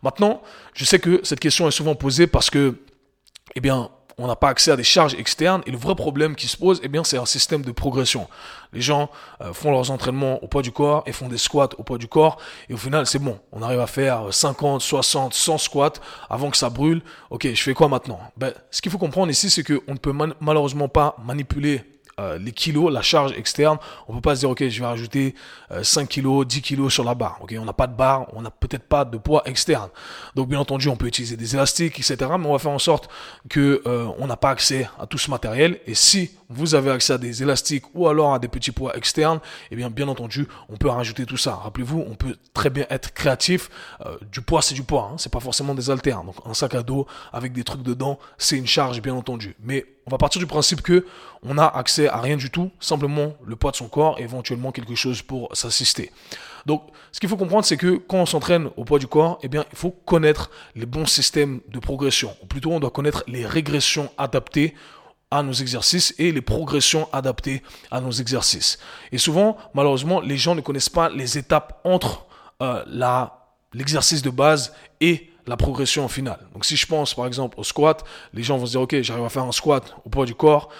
Maintenant, 0.03 0.43
je 0.75 0.85
sais 0.85 0.99
que 0.99 1.21
cette 1.25 1.41
question 1.41 1.67
est 1.67 1.73
souvent 1.73 1.95
posée 1.95 2.27
parce 2.27 2.51
que, 2.51 2.77
eh 3.55 3.61
bien, 3.61 3.91
on 4.19 4.27
n'a 4.27 4.37
pas 4.37 4.49
accès 4.49 4.71
à 4.71 4.77
des 4.77 4.85
charges 4.85 5.15
externes 5.15 5.63
et 5.67 5.71
le 5.71 5.79
vrai 5.79 5.95
problème 5.95 6.37
qui 6.37 6.47
se 6.47 6.57
pose, 6.57 6.81
eh 6.83 6.89
bien, 6.89 7.05
c'est 7.05 7.19
un 7.19 7.27
système 7.27 7.63
de 7.63 7.73
progression. 7.73 8.29
Les 8.73 8.81
gens 8.81 9.11
euh, 9.41 9.53
font 9.53 9.71
leurs 9.71 9.91
entraînements 9.91 10.43
au 10.43 10.47
poids 10.47 10.63
du 10.63 10.73
corps 10.73 11.03
et 11.07 11.13
font 11.13 11.29
des 11.29 11.39
squats 11.39 11.71
au 11.79 11.83
poids 11.83 11.99
du 11.99 12.09
corps 12.09 12.39
et 12.69 12.75
au 12.75 12.77
final, 12.77 13.07
c'est 13.07 13.19
bon. 13.19 13.39
On 13.53 13.63
arrive 13.63 13.81
à 13.81 13.87
faire 13.87 14.33
50, 14.33 14.81
60, 14.81 15.35
100 15.35 15.59
squats 15.59 15.93
avant 16.31 16.51
que 16.51 16.57
ça 16.57 16.71
brûle. 16.71 17.03
Ok, 17.31 17.49
je 17.53 17.63
fais 17.63 17.75
quoi 17.75 17.89
maintenant? 17.89 18.21
Ben, 18.37 18.53
ce 18.71 18.83
qu'il 18.83 18.91
faut 18.93 18.99
comprendre 18.99 19.31
ici, 19.31 19.51
c'est 19.51 19.63
qu'on 19.63 19.93
ne 19.93 19.99
peut 19.99 20.15
malheureusement 20.41 20.89
pas 20.89 21.17
manipuler 21.25 21.85
euh, 22.21 22.39
les 22.39 22.53
kilos, 22.53 22.93
la 22.93 23.03
charge 23.03 23.33
externe, 23.33 23.79
on 24.07 24.15
peut 24.15 24.21
pas 24.21 24.37
se 24.37 24.41
dire, 24.41 24.51
ok, 24.51 24.69
je 24.69 24.81
vais 24.81 24.87
rajouter 24.87 25.35
5 25.83 26.03
euh, 26.03 26.07
kilos, 26.07 26.47
10 26.47 26.63
kilos 26.63 26.93
sur 26.93 27.03
la 27.03 27.15
barre. 27.15 27.39
Ok, 27.43 27.55
on 27.59 27.65
n'a 27.65 27.73
pas 27.73 27.87
de 27.87 27.97
barre, 27.97 28.27
on 28.35 28.43
n'a 28.43 28.51
peut-être 28.51 28.85
pas 28.85 29.05
de 29.05 29.19
poids 29.19 29.43
externe. 29.47 29.89
Donc, 30.35 30.49
bien 30.49 30.61
entendu, 30.61 30.89
on 30.89 30.97
peut 30.97 31.07
utiliser 31.07 31.37
des 31.37 31.55
élastiques, 31.55 31.99
etc. 31.99 32.17
Mais 32.39 32.47
on 32.47 32.53
va 32.53 32.59
faire 32.59 32.71
en 32.71 32.79
sorte 32.79 33.09
que 33.49 33.83
euh, 33.87 34.07
on 34.19 34.27
n'a 34.27 34.37
pas 34.37 34.51
accès 34.51 34.89
à 34.99 35.07
tout 35.07 35.19
ce 35.19 35.31
matériel. 35.31 35.81
Et 35.87 35.95
si 35.95 36.31
vous 36.49 36.77
avez 36.77 36.91
accès 36.91 37.15
à 37.15 37.19
des 37.19 37.43
élastiques 37.43 37.85
ou 37.95 38.07
alors 38.07 38.35
à 38.35 38.39
des 38.39 38.49
petits 38.49 38.71
poids 38.71 38.97
externes, 38.97 39.41
eh 39.73 39.77
bien, 39.77 39.91
bien 39.91 40.07
entendu, 40.07 40.47
on 40.69 40.77
peut 40.77 40.89
rajouter 40.89 41.27
tout 41.27 41.37
ça. 41.37 41.57
Rappelez-vous, 41.57 42.05
on 42.09 42.15
peut 42.15 42.37
très 42.53 42.71
bien 42.71 42.87
être 42.91 43.13
créatif. 43.13 43.71
du 44.31 44.41
poids, 44.41 44.63
c'est 44.63 44.75
du 44.75 44.85
poids, 44.85 45.11
hein. 45.13 45.17
c'est 45.19 45.33
pas 45.33 45.41
forcément 45.41 45.75
des 45.75 45.91
haltères. 45.91 46.23
Donc, 46.23 46.37
un 46.45 46.55
sac 46.55 46.75
à 46.75 46.83
dos 46.83 47.07
avec 47.33 47.53
des 47.53 47.65
trucs 47.65 47.83
dedans, 47.83 48.19
c'est 48.39 48.57
une 48.57 48.67
charge, 48.67 49.03
bien 49.03 49.15
entendu. 49.15 49.57
Mais 49.61 49.85
on 50.07 50.11
va 50.11 50.19
partir 50.19 50.39
du 50.39 50.47
principe 50.47 50.83
que 50.83 51.07
on 51.43 51.59
a 51.59 51.67
accès 51.67 52.09
à 52.09 52.21
rien 52.21 52.37
du 52.37 52.51
tout, 52.51 52.71
simplement 52.81 53.35
le 53.45 53.57
poids 53.57 53.71
de 53.71 53.77
son 53.77 53.89
corps 53.89 54.19
et 54.19 54.23
éventuellement 54.23 54.73
quelque 54.73 54.95
chose 54.95 55.23
pour 55.23 55.55
s'assister. 55.55 56.11
Donc, 56.67 56.83
ce 57.13 57.21
qu'il 57.21 57.29
faut 57.29 57.37
comprendre, 57.37 57.65
c'est 57.65 57.77
que 57.77 57.97
quand 57.97 58.19
on 58.19 58.27
s'entraîne 58.27 58.71
au 58.77 58.85
poids 58.85 58.99
du 58.99 59.07
corps, 59.07 59.39
eh 59.43 59.49
il 59.53 59.77
faut 59.77 59.91
connaître 59.91 60.51
les 60.75 60.87
bons 60.87 61.07
systèmes 61.07 61.61
de 61.69 61.79
progression. 61.79 62.35
Ou 62.43 62.47
plutôt, 62.47 62.73
on 62.73 62.81
doit 62.81 62.91
connaître 62.91 63.23
les 63.27 63.47
régressions 63.47 64.11
adaptées 64.17 64.75
à 65.31 65.43
nos 65.43 65.53
exercices 65.53 66.15
et 66.19 66.33
les 66.33 66.41
progressions 66.41 67.09
adaptées 67.13 67.63
à 67.91 68.01
nos 68.01 68.13
exercices. 68.13 68.79
Et 69.13 69.19
souvent, 69.19 69.57
malheureusement, 69.75 70.21
les 70.21 70.37
gens 70.37 70.55
ne 70.55 70.61
connaissent 70.61 70.89
pas 70.89 71.09
les 71.09 71.37
étapes 71.37 71.81
entre 71.85 72.27
euh, 72.63 72.85
l'exercice 73.73 74.23
de 74.23 74.31
base 74.31 74.73
et 75.01 75.31
la 75.47 75.57
progression 75.57 76.09
finale. 76.09 76.41
Donc 76.53 76.65
si 76.65 76.77
je 76.77 76.87
pense 76.87 77.15
par 77.15 77.27
exemple 77.27 77.59
au 77.59 77.65
squat, 77.65 78.05
les 78.33 78.43
gens 78.43 78.57
vont 78.57 78.67
se 78.67 78.73
dire 78.73 78.81
ok 78.81 79.03
j'arrive 79.03 79.25
à 79.25 79.29
faire 79.29 79.45
un 79.45 79.53
squat 79.53 79.95
au 80.05 80.09
poids 80.09 80.27
du 80.27 80.35
corps. 80.35 80.71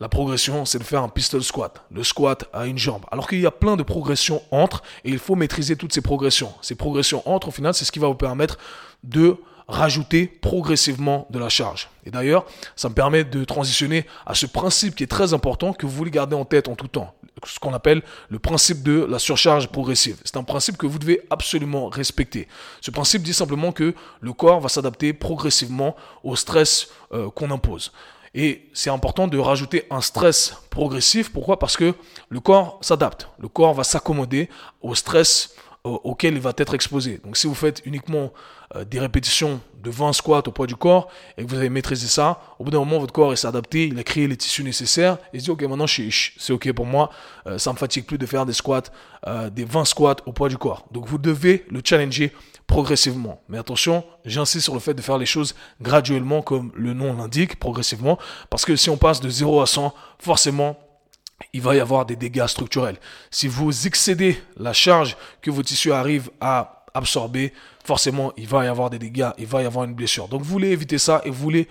La 0.00 0.08
progression, 0.08 0.64
c'est 0.64 0.80
de 0.80 0.84
faire 0.84 1.04
un 1.04 1.08
pistol 1.08 1.42
squat, 1.44 1.84
le 1.92 2.02
squat 2.02 2.46
à 2.52 2.66
une 2.66 2.76
jambe. 2.76 3.04
Alors 3.12 3.28
qu'il 3.28 3.40
y 3.40 3.46
a 3.46 3.52
plein 3.52 3.76
de 3.76 3.84
progressions 3.84 4.42
entre 4.50 4.82
et 5.04 5.10
il 5.10 5.20
faut 5.20 5.36
maîtriser 5.36 5.76
toutes 5.76 5.94
ces 5.94 6.00
progressions. 6.00 6.52
Ces 6.62 6.74
progressions 6.74 7.22
entre, 7.26 7.48
au 7.48 7.50
final, 7.52 7.74
c'est 7.74 7.84
ce 7.84 7.92
qui 7.92 8.00
va 8.00 8.08
vous 8.08 8.16
permettre 8.16 8.58
de 9.04 9.36
rajouter 9.68 10.26
progressivement 10.26 11.26
de 11.30 11.38
la 11.38 11.48
charge. 11.48 11.88
Et 12.04 12.10
d'ailleurs, 12.10 12.44
ça 12.76 12.88
me 12.88 12.94
permet 12.94 13.24
de 13.24 13.44
transitionner 13.44 14.06
à 14.26 14.34
ce 14.34 14.46
principe 14.46 14.94
qui 14.94 15.04
est 15.04 15.08
très 15.08 15.32
important 15.32 15.72
que 15.72 15.86
vous 15.86 15.92
voulez 15.92 16.10
garder 16.10 16.36
en 16.36 16.44
tête 16.44 16.68
en 16.68 16.74
tout 16.74 16.88
temps, 16.88 17.14
ce 17.44 17.58
qu'on 17.58 17.72
appelle 17.72 18.02
le 18.28 18.38
principe 18.38 18.82
de 18.82 19.06
la 19.08 19.18
surcharge 19.18 19.68
progressive. 19.68 20.16
C'est 20.24 20.36
un 20.36 20.44
principe 20.44 20.76
que 20.76 20.86
vous 20.86 20.98
devez 20.98 21.22
absolument 21.30 21.88
respecter. 21.88 22.46
Ce 22.80 22.90
principe 22.90 23.22
dit 23.22 23.34
simplement 23.34 23.72
que 23.72 23.94
le 24.20 24.32
corps 24.32 24.60
va 24.60 24.68
s'adapter 24.68 25.12
progressivement 25.12 25.96
au 26.22 26.36
stress 26.36 26.88
euh, 27.12 27.30
qu'on 27.30 27.50
impose. 27.50 27.92
Et 28.34 28.68
c'est 28.72 28.90
important 28.90 29.28
de 29.28 29.38
rajouter 29.38 29.86
un 29.90 30.00
stress 30.00 30.56
progressif. 30.68 31.32
Pourquoi? 31.32 31.58
Parce 31.58 31.76
que 31.76 31.94
le 32.28 32.40
corps 32.40 32.78
s'adapte. 32.80 33.28
Le 33.38 33.46
corps 33.46 33.74
va 33.74 33.84
s'accommoder 33.84 34.48
au 34.82 34.96
stress 34.96 35.54
auquel 35.84 36.34
il 36.34 36.40
va 36.40 36.52
être 36.56 36.74
exposé. 36.74 37.20
Donc 37.22 37.36
si 37.36 37.46
vous 37.46 37.54
faites 37.54 37.82
uniquement 37.84 38.32
euh, 38.74 38.84
des 38.84 38.98
répétitions 38.98 39.60
de 39.82 39.90
20 39.90 40.14
squats 40.14 40.42
au 40.46 40.50
poids 40.50 40.66
du 40.66 40.76
corps 40.76 41.08
et 41.36 41.44
que 41.44 41.48
vous 41.48 41.56
avez 41.56 41.68
maîtrisé 41.68 42.06
ça, 42.06 42.40
au 42.58 42.64
bout 42.64 42.70
d'un 42.70 42.78
moment 42.78 42.98
votre 42.98 43.12
corps 43.12 43.36
s'est 43.36 43.46
adapté, 43.46 43.88
il 43.88 43.98
a 43.98 44.02
créé 44.02 44.26
les 44.26 44.36
tissus 44.36 44.64
nécessaires 44.64 45.18
et 45.34 45.40
se 45.40 45.44
dit 45.44 45.50
ok 45.50 45.62
maintenant 45.64 45.86
c'est 45.86 46.52
ok 46.52 46.72
pour 46.72 46.86
moi, 46.86 47.10
euh, 47.46 47.58
ça 47.58 47.70
me 47.70 47.76
fatigue 47.76 48.06
plus 48.06 48.16
de 48.16 48.24
faire 48.24 48.46
des 48.46 48.54
squats, 48.54 48.84
euh, 49.26 49.50
des 49.50 49.64
20 49.64 49.84
squats 49.84 50.16
au 50.24 50.32
poids 50.32 50.48
du 50.48 50.56
corps. 50.56 50.86
Donc 50.90 51.06
vous 51.06 51.18
devez 51.18 51.66
le 51.68 51.82
challenger 51.84 52.32
progressivement. 52.66 53.42
Mais 53.50 53.58
attention, 53.58 54.04
j'insiste 54.24 54.64
sur 54.64 54.74
le 54.74 54.80
fait 54.80 54.94
de 54.94 55.02
faire 55.02 55.18
les 55.18 55.26
choses 55.26 55.54
graduellement 55.82 56.40
comme 56.40 56.72
le 56.74 56.94
nom 56.94 57.12
l'indique, 57.12 57.58
progressivement, 57.58 58.18
parce 58.48 58.64
que 58.64 58.74
si 58.74 58.88
on 58.88 58.96
passe 58.96 59.20
de 59.20 59.28
0 59.28 59.60
à 59.60 59.66
100, 59.66 59.94
forcément 60.18 60.78
il 61.52 61.60
va 61.60 61.76
y 61.76 61.80
avoir 61.80 62.06
des 62.06 62.16
dégâts 62.16 62.46
structurels. 62.46 62.96
Si 63.30 63.48
vous 63.48 63.86
excédez 63.86 64.40
la 64.56 64.72
charge 64.72 65.16
que 65.42 65.50
vos 65.50 65.62
tissus 65.62 65.92
arrivent 65.92 66.30
à 66.40 66.84
absorber, 66.94 67.52
forcément, 67.84 68.32
il 68.36 68.46
va 68.46 68.64
y 68.64 68.68
avoir 68.68 68.90
des 68.90 68.98
dégâts, 68.98 69.30
il 69.38 69.46
va 69.46 69.62
y 69.62 69.66
avoir 69.66 69.84
une 69.84 69.94
blessure. 69.94 70.28
Donc, 70.28 70.42
vous 70.42 70.50
voulez 70.50 70.70
éviter 70.70 70.98
ça 70.98 71.22
et 71.24 71.30
vous 71.30 71.42
voulez 71.42 71.68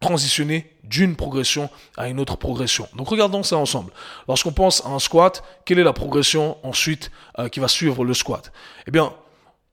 transitionner 0.00 0.70
d'une 0.84 1.16
progression 1.16 1.70
à 1.96 2.08
une 2.08 2.20
autre 2.20 2.36
progression. 2.36 2.86
Donc 2.94 3.08
regardons 3.08 3.42
ça 3.42 3.56
ensemble. 3.56 3.92
Lorsqu'on 4.28 4.52
pense 4.52 4.84
à 4.84 4.90
un 4.90 4.98
squat, 4.98 5.42
quelle 5.64 5.78
est 5.78 5.84
la 5.84 5.92
progression 5.92 6.58
ensuite 6.62 7.10
euh, 7.38 7.48
qui 7.48 7.60
va 7.60 7.68
suivre 7.68 8.04
le 8.04 8.14
squat? 8.14 8.52
Eh 8.86 8.90
bien, 8.90 9.12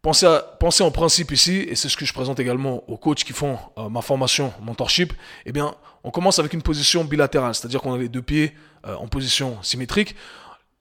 pensez, 0.03 0.27
à, 0.27 0.39
pensez 0.59 0.83
en 0.83 0.91
principe 0.91 1.31
ici, 1.31 1.65
et 1.67 1.75
c'est 1.75 1.89
ce 1.89 1.97
que 1.97 2.05
je 2.05 2.13
présente 2.13 2.39
également 2.39 2.83
aux 2.87 2.97
coachs 2.97 3.23
qui 3.23 3.33
font 3.33 3.57
euh, 3.79 3.89
ma 3.89 4.03
formation 4.03 4.53
mentorship, 4.61 5.13
eh 5.47 5.51
bien, 5.51 5.73
on 6.03 6.11
commence 6.11 6.37
avec 6.37 6.53
une 6.53 6.61
position 6.61 7.03
bilatérale, 7.03 7.55
c'est-à-dire 7.55 7.81
qu'on 7.81 7.93
a 7.93 7.97
les 7.97 8.09
deux 8.09 8.21
pieds 8.21 8.53
euh, 8.85 8.95
en 8.95 9.07
position 9.07 9.57
symétrique. 9.63 10.15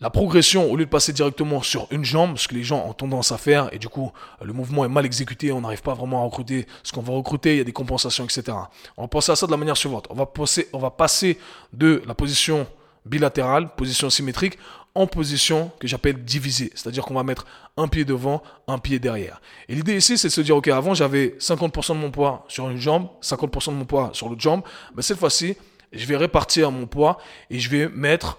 La 0.00 0.10
progression, 0.10 0.68
au 0.68 0.76
lieu 0.76 0.84
de 0.84 0.90
passer 0.90 1.12
directement 1.12 1.62
sur 1.62 1.86
une 1.92 2.04
jambe, 2.04 2.36
ce 2.36 2.48
que 2.48 2.56
les 2.56 2.64
gens 2.64 2.84
ont 2.84 2.92
tendance 2.92 3.30
à 3.30 3.38
faire, 3.38 3.72
et 3.72 3.78
du 3.78 3.88
coup, 3.88 4.10
euh, 4.40 4.44
le 4.44 4.52
mouvement 4.52 4.84
est 4.84 4.88
mal 4.88 5.06
exécuté, 5.06 5.52
on 5.52 5.60
n'arrive 5.60 5.82
pas 5.82 5.94
vraiment 5.94 6.22
à 6.22 6.24
recruter 6.24 6.66
ce 6.82 6.92
qu'on 6.92 7.02
va 7.02 7.12
recruter, 7.12 7.54
il 7.54 7.58
y 7.58 7.60
a 7.60 7.64
des 7.64 7.72
compensations, 7.72 8.24
etc. 8.24 8.58
On 8.96 9.02
va 9.02 9.08
penser 9.08 9.30
à 9.30 9.36
ça 9.36 9.46
de 9.46 9.52
la 9.52 9.56
manière 9.56 9.76
suivante. 9.76 10.08
On 10.10 10.14
va 10.14 10.26
passer, 10.26 10.68
on 10.72 10.80
va 10.80 10.90
passer 10.90 11.38
de 11.72 12.02
la 12.08 12.14
position 12.14 12.66
bilatérale, 13.04 13.74
position 13.74 14.10
symétrique, 14.10 14.58
en 14.94 15.06
position 15.06 15.70
que 15.80 15.88
j'appelle 15.88 16.22
divisée. 16.22 16.70
C'est-à-dire 16.74 17.04
qu'on 17.04 17.14
va 17.14 17.22
mettre 17.22 17.46
un 17.76 17.88
pied 17.88 18.04
devant, 18.04 18.42
un 18.68 18.78
pied 18.78 18.98
derrière. 18.98 19.40
Et 19.68 19.74
l'idée 19.74 19.96
ici, 19.96 20.18
c'est 20.18 20.28
de 20.28 20.32
se 20.32 20.40
dire, 20.40 20.56
OK, 20.56 20.68
avant, 20.68 20.94
j'avais 20.94 21.36
50% 21.38 21.94
de 21.94 21.98
mon 21.98 22.10
poids 22.10 22.44
sur 22.48 22.68
une 22.68 22.76
jambe, 22.76 23.08
50% 23.22 23.70
de 23.70 23.76
mon 23.76 23.84
poids 23.84 24.10
sur 24.12 24.28
l'autre 24.28 24.42
jambe. 24.42 24.62
Mais 24.94 25.02
cette 25.02 25.18
fois-ci, 25.18 25.56
je 25.92 26.06
vais 26.06 26.16
répartir 26.16 26.70
mon 26.70 26.86
poids 26.86 27.18
et 27.50 27.58
je 27.58 27.70
vais 27.70 27.88
mettre, 27.88 28.38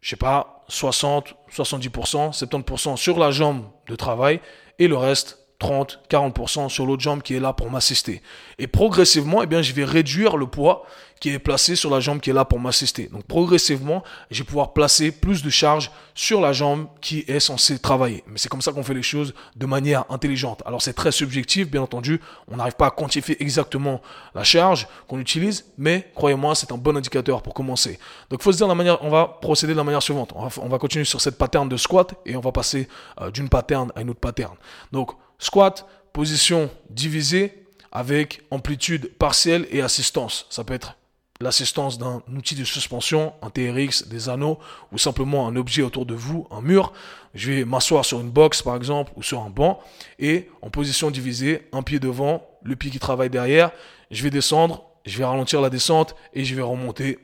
je 0.00 0.10
sais 0.10 0.16
pas, 0.16 0.64
60, 0.68 1.34
70%, 1.52 2.38
70% 2.38 2.96
sur 2.96 3.18
la 3.18 3.30
jambe 3.30 3.64
de 3.88 3.96
travail 3.96 4.40
et 4.78 4.88
le 4.88 4.96
reste 4.96 5.43
30, 5.58 6.00
40% 6.10 6.68
sur 6.68 6.86
l'autre 6.86 7.02
jambe 7.02 7.22
qui 7.22 7.34
est 7.34 7.40
là 7.40 7.52
pour 7.52 7.70
m'assister. 7.70 8.22
Et 8.58 8.66
progressivement, 8.66 9.42
eh 9.42 9.46
bien, 9.46 9.62
je 9.62 9.72
vais 9.72 9.84
réduire 9.84 10.36
le 10.36 10.46
poids 10.46 10.84
qui 11.24 11.30
est 11.30 11.38
placé 11.38 11.74
sur 11.74 11.90
la 11.90 12.00
jambe 12.00 12.20
qui 12.20 12.28
est 12.28 12.34
là 12.34 12.44
pour 12.44 12.60
m'assister. 12.60 13.08
Donc 13.10 13.24
progressivement, 13.24 14.02
je 14.30 14.40
vais 14.40 14.44
pouvoir 14.44 14.74
placer 14.74 15.10
plus 15.10 15.42
de 15.42 15.48
charge 15.48 15.90
sur 16.14 16.38
la 16.40 16.52
jambe 16.52 16.86
qui 17.00 17.24
est 17.26 17.40
censée 17.40 17.78
travailler. 17.78 18.22
Mais 18.26 18.36
c'est 18.36 18.50
comme 18.50 18.60
ça 18.60 18.72
qu'on 18.72 18.82
fait 18.82 18.92
les 18.92 19.02
choses 19.02 19.32
de 19.56 19.64
manière 19.64 20.04
intelligente. 20.10 20.62
Alors 20.66 20.82
c'est 20.82 20.92
très 20.92 21.12
subjectif, 21.12 21.70
bien 21.70 21.80
entendu. 21.80 22.20
On 22.48 22.56
n'arrive 22.56 22.74
pas 22.74 22.88
à 22.88 22.90
quantifier 22.90 23.40
exactement 23.42 24.02
la 24.34 24.44
charge 24.44 24.86
qu'on 25.08 25.18
utilise, 25.18 25.64
mais 25.78 26.10
croyez-moi, 26.14 26.54
c'est 26.54 26.72
un 26.72 26.76
bon 26.76 26.94
indicateur 26.94 27.42
pour 27.42 27.54
commencer. 27.54 27.98
Donc 28.28 28.42
faut 28.42 28.52
se 28.52 28.58
dire 28.58 28.68
la 28.68 28.74
manière, 28.74 29.02
on 29.02 29.08
va 29.08 29.38
procéder 29.40 29.72
de 29.72 29.78
la 29.78 29.84
manière 29.84 30.02
suivante. 30.02 30.34
On 30.34 30.68
va, 30.68 30.78
continuer 30.78 31.06
sur 31.06 31.22
cette 31.22 31.38
pattern 31.38 31.70
de 31.70 31.78
squat 31.78 32.14
et 32.26 32.36
on 32.36 32.40
va 32.40 32.52
passer 32.52 32.86
euh, 33.22 33.30
d'une 33.30 33.48
pattern 33.48 33.90
à 33.96 34.02
une 34.02 34.10
autre 34.10 34.20
pattern. 34.20 34.54
Donc 34.92 35.12
Squat, 35.38 35.86
position 36.12 36.70
divisée 36.90 37.64
avec 37.92 38.42
amplitude 38.50 39.12
partielle 39.14 39.66
et 39.70 39.80
assistance. 39.80 40.46
Ça 40.50 40.64
peut 40.64 40.74
être 40.74 40.96
l'assistance 41.40 41.98
d'un 41.98 42.22
outil 42.34 42.54
de 42.54 42.64
suspension, 42.64 43.32
un 43.42 43.50
TRX, 43.50 44.08
des 44.08 44.28
anneaux 44.28 44.58
ou 44.92 44.98
simplement 44.98 45.46
un 45.46 45.56
objet 45.56 45.82
autour 45.82 46.06
de 46.06 46.14
vous, 46.14 46.46
un 46.50 46.60
mur. 46.60 46.92
Je 47.34 47.52
vais 47.52 47.64
m'asseoir 47.64 48.04
sur 48.04 48.20
une 48.20 48.30
box 48.30 48.62
par 48.62 48.76
exemple 48.76 49.12
ou 49.16 49.22
sur 49.22 49.42
un 49.42 49.50
banc 49.50 49.80
et 50.18 50.48
en 50.62 50.70
position 50.70 51.10
divisée, 51.10 51.68
un 51.72 51.82
pied 51.82 51.98
devant, 51.98 52.46
le 52.62 52.76
pied 52.76 52.90
qui 52.90 52.98
travaille 52.98 53.30
derrière. 53.30 53.72
Je 54.10 54.22
vais 54.22 54.30
descendre, 54.30 54.84
je 55.04 55.18
vais 55.18 55.24
ralentir 55.24 55.60
la 55.60 55.70
descente 55.70 56.14
et 56.32 56.44
je 56.44 56.54
vais 56.54 56.62
remonter 56.62 57.18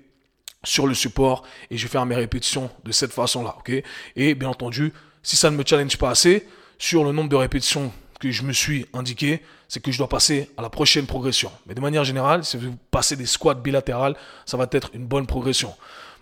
sur 0.64 0.86
le 0.86 0.94
support 0.94 1.44
et 1.70 1.78
je 1.78 1.84
vais 1.84 1.90
faire 1.90 2.04
mes 2.04 2.14
répétitions 2.14 2.70
de 2.84 2.92
cette 2.92 3.12
façon-là. 3.12 3.56
ok? 3.58 3.82
Et 4.16 4.34
bien 4.34 4.48
entendu, 4.48 4.92
si 5.22 5.36
ça 5.36 5.50
ne 5.50 5.56
me 5.56 5.64
challenge 5.64 5.96
pas 5.96 6.10
assez, 6.10 6.46
sur 6.78 7.04
le 7.04 7.12
nombre 7.12 7.28
de 7.28 7.36
répétitions 7.36 7.92
que 8.20 8.30
je 8.30 8.42
me 8.42 8.52
suis 8.52 8.86
indiqué, 8.92 9.40
c'est 9.66 9.82
que 9.82 9.90
je 9.90 9.98
dois 9.98 10.08
passer 10.08 10.50
à 10.56 10.62
la 10.62 10.70
prochaine 10.70 11.06
progression. 11.06 11.50
Mais 11.66 11.74
de 11.74 11.80
manière 11.80 12.04
générale, 12.04 12.44
si 12.44 12.56
vous 12.56 12.76
passez 12.90 13.16
des 13.16 13.26
squats 13.26 13.54
bilatérales, 13.54 14.14
ça 14.46 14.56
va 14.56 14.66
être 14.70 14.90
une 14.94 15.06
bonne 15.06 15.26
progression. 15.26 15.74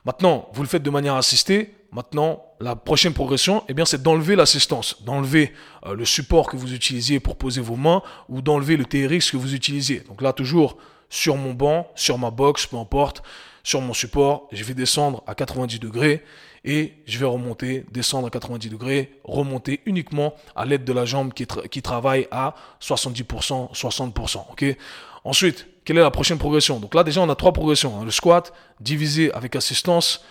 Maintenant, 0.05 0.49
vous 0.53 0.63
le 0.63 0.69
faites 0.69 0.83
de 0.83 0.91
manière 0.91 1.17
assistée. 1.17 1.75
Maintenant, 1.91 2.45
la 2.61 2.77
prochaine 2.77 3.13
progression, 3.13 3.65
eh 3.69 3.75
bien, 3.75 3.85
c'est 3.85 4.03
d'enlever 4.03 4.37
l'assistance, 4.37 5.03
d'enlever 5.03 5.53
euh, 5.87 5.95
le 5.95 6.05
support 6.05 6.49
que 6.49 6.57
vous 6.57 6.73
utilisiez 6.73 7.19
pour 7.19 7.37
poser 7.37 7.61
vos 7.61 7.77
mains 7.77 8.03
ou 8.29 8.43
d'enlever 8.43 8.77
le 8.77 8.85
TRX 8.85 9.31
que 9.31 9.37
vous 9.37 9.55
utilisiez. 9.55 10.01
Donc 10.01 10.23
là, 10.23 10.33
toujours 10.33 10.77
sur 11.11 11.37
mon 11.37 11.53
banc, 11.53 11.91
sur 11.95 12.19
ma 12.19 12.31
box, 12.31 12.67
peu 12.67 12.77
importe, 12.77 13.23
sur 13.63 13.81
mon 13.81 13.93
support, 13.93 14.49
je 14.53 14.63
vais 14.65 14.75
descendre 14.75 15.23
à 15.27 15.35
90 15.35 15.79
degrés 15.79 16.23
et 16.69 16.93
je 17.07 17.19
vais 17.19 17.25
remonter, 17.25 17.87
descendre 17.91 18.27
à 18.27 18.31
90 18.31 18.69
degrés, 18.69 19.19
remonter 19.25 19.81
uniquement 19.87 20.35
à 20.55 20.67
l'aide 20.67 20.85
de 20.85 20.93
la 20.93 21.07
jambe 21.07 21.33
qui, 21.33 21.83
travaille 21.83 22.29
à 22.31 22.55
70%, 22.83 23.73
60%. 23.73 24.43
ok? 24.53 24.77
Ensuite, 25.25 25.67
quelle 25.87 25.97
est 25.97 26.03
la 26.03 26.11
prochaine 26.11 26.37
progression? 26.37 26.79
Donc 26.79 26.95
là, 26.95 27.05
déjà, 27.05 27.23
on 27.23 27.29
a 27.31 27.35
trois 27.35 27.55
progressions. 27.55 27.99
Hein. 27.99 28.05
Le 28.05 28.11
squat, 28.11 28.53
divisé 28.81 29.33
avec 29.33 29.57
assistance, 29.57 30.23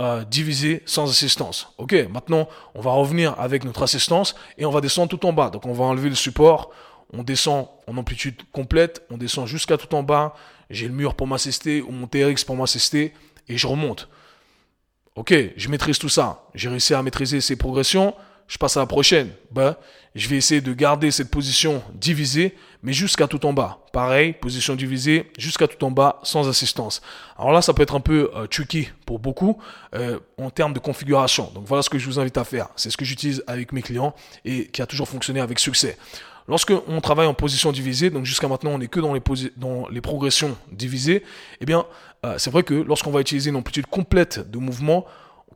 euh, 0.00 0.24
divisé 0.24 0.82
sans 0.86 1.10
assistance. 1.10 1.74
Ok, 1.76 1.94
maintenant, 2.10 2.48
on 2.74 2.80
va 2.80 2.92
revenir 2.92 3.38
avec 3.38 3.62
notre 3.64 3.82
assistance 3.82 4.34
et 4.56 4.64
on 4.64 4.70
va 4.70 4.80
descendre 4.80 5.10
tout 5.10 5.26
en 5.26 5.34
bas. 5.34 5.50
Donc 5.50 5.66
on 5.66 5.74
va 5.74 5.84
enlever 5.84 6.08
le 6.08 6.14
support, 6.14 6.70
on 7.12 7.22
descend 7.22 7.68
en 7.86 7.98
amplitude 7.98 8.36
complète, 8.50 9.02
on 9.10 9.18
descend 9.18 9.46
jusqu'à 9.46 9.76
tout 9.76 9.94
en 9.94 10.02
bas. 10.02 10.34
J'ai 10.70 10.88
le 10.88 10.94
mur 10.94 11.14
pour 11.14 11.26
m'assister 11.26 11.82
ou 11.82 11.90
mon 11.90 12.06
TRX 12.06 12.44
pour 12.44 12.56
m'assister 12.56 13.12
et 13.46 13.58
je 13.58 13.66
remonte. 13.66 14.08
Ok, 15.14 15.34
je 15.56 15.68
maîtrise 15.68 15.98
tout 15.98 16.08
ça. 16.08 16.44
J'ai 16.54 16.70
réussi 16.70 16.94
à 16.94 17.02
maîtriser 17.02 17.42
ces 17.42 17.56
progressions. 17.56 18.14
Je 18.48 18.56
passe 18.56 18.78
à 18.78 18.80
la 18.80 18.86
prochaine. 18.86 19.28
Ben, 19.50 19.76
je 20.14 20.26
vais 20.28 20.36
essayer 20.36 20.62
de 20.62 20.72
garder 20.72 21.10
cette 21.10 21.30
position 21.30 21.82
divisée, 21.94 22.56
mais 22.82 22.94
jusqu'à 22.94 23.26
tout 23.26 23.44
en 23.44 23.52
bas. 23.52 23.78
Pareil, 23.92 24.32
position 24.32 24.74
divisée, 24.74 25.30
jusqu'à 25.38 25.68
tout 25.68 25.82
en 25.84 25.90
bas, 25.90 26.18
sans 26.22 26.48
assistance. 26.48 27.02
Alors 27.38 27.52
là, 27.52 27.60
ça 27.60 27.74
peut 27.74 27.82
être 27.82 27.94
un 27.94 28.00
peu 28.00 28.30
euh, 28.34 28.46
tricky 28.46 28.88
pour 29.04 29.18
beaucoup 29.18 29.58
euh, 29.94 30.18
en 30.38 30.50
termes 30.50 30.72
de 30.72 30.78
configuration. 30.78 31.50
Donc 31.54 31.64
voilà 31.66 31.82
ce 31.82 31.90
que 31.90 31.98
je 31.98 32.06
vous 32.06 32.18
invite 32.18 32.38
à 32.38 32.44
faire. 32.44 32.68
C'est 32.76 32.90
ce 32.90 32.96
que 32.96 33.04
j'utilise 33.04 33.44
avec 33.46 33.72
mes 33.72 33.82
clients 33.82 34.14
et 34.46 34.66
qui 34.66 34.80
a 34.80 34.86
toujours 34.86 35.08
fonctionné 35.08 35.40
avec 35.40 35.58
succès. 35.58 35.98
Lorsque 36.48 36.72
on 36.88 37.00
travaille 37.00 37.26
en 37.26 37.34
position 37.34 37.72
divisée, 37.72 38.10
donc 38.10 38.24
jusqu'à 38.24 38.48
maintenant 38.48 38.72
on 38.72 38.78
n'est 38.78 38.88
que 38.88 39.00
dans 39.00 39.14
les, 39.14 39.22
dans 39.56 39.88
les 39.88 40.00
progressions 40.00 40.56
divisées, 40.70 41.22
eh 41.60 41.66
bien 41.66 41.86
euh, 42.24 42.36
c'est 42.38 42.50
vrai 42.50 42.62
que 42.62 42.74
lorsqu'on 42.74 43.10
va 43.10 43.20
utiliser 43.20 43.50
une 43.50 43.56
amplitude 43.56 43.86
complète 43.86 44.50
de 44.50 44.58
mouvement, 44.58 45.04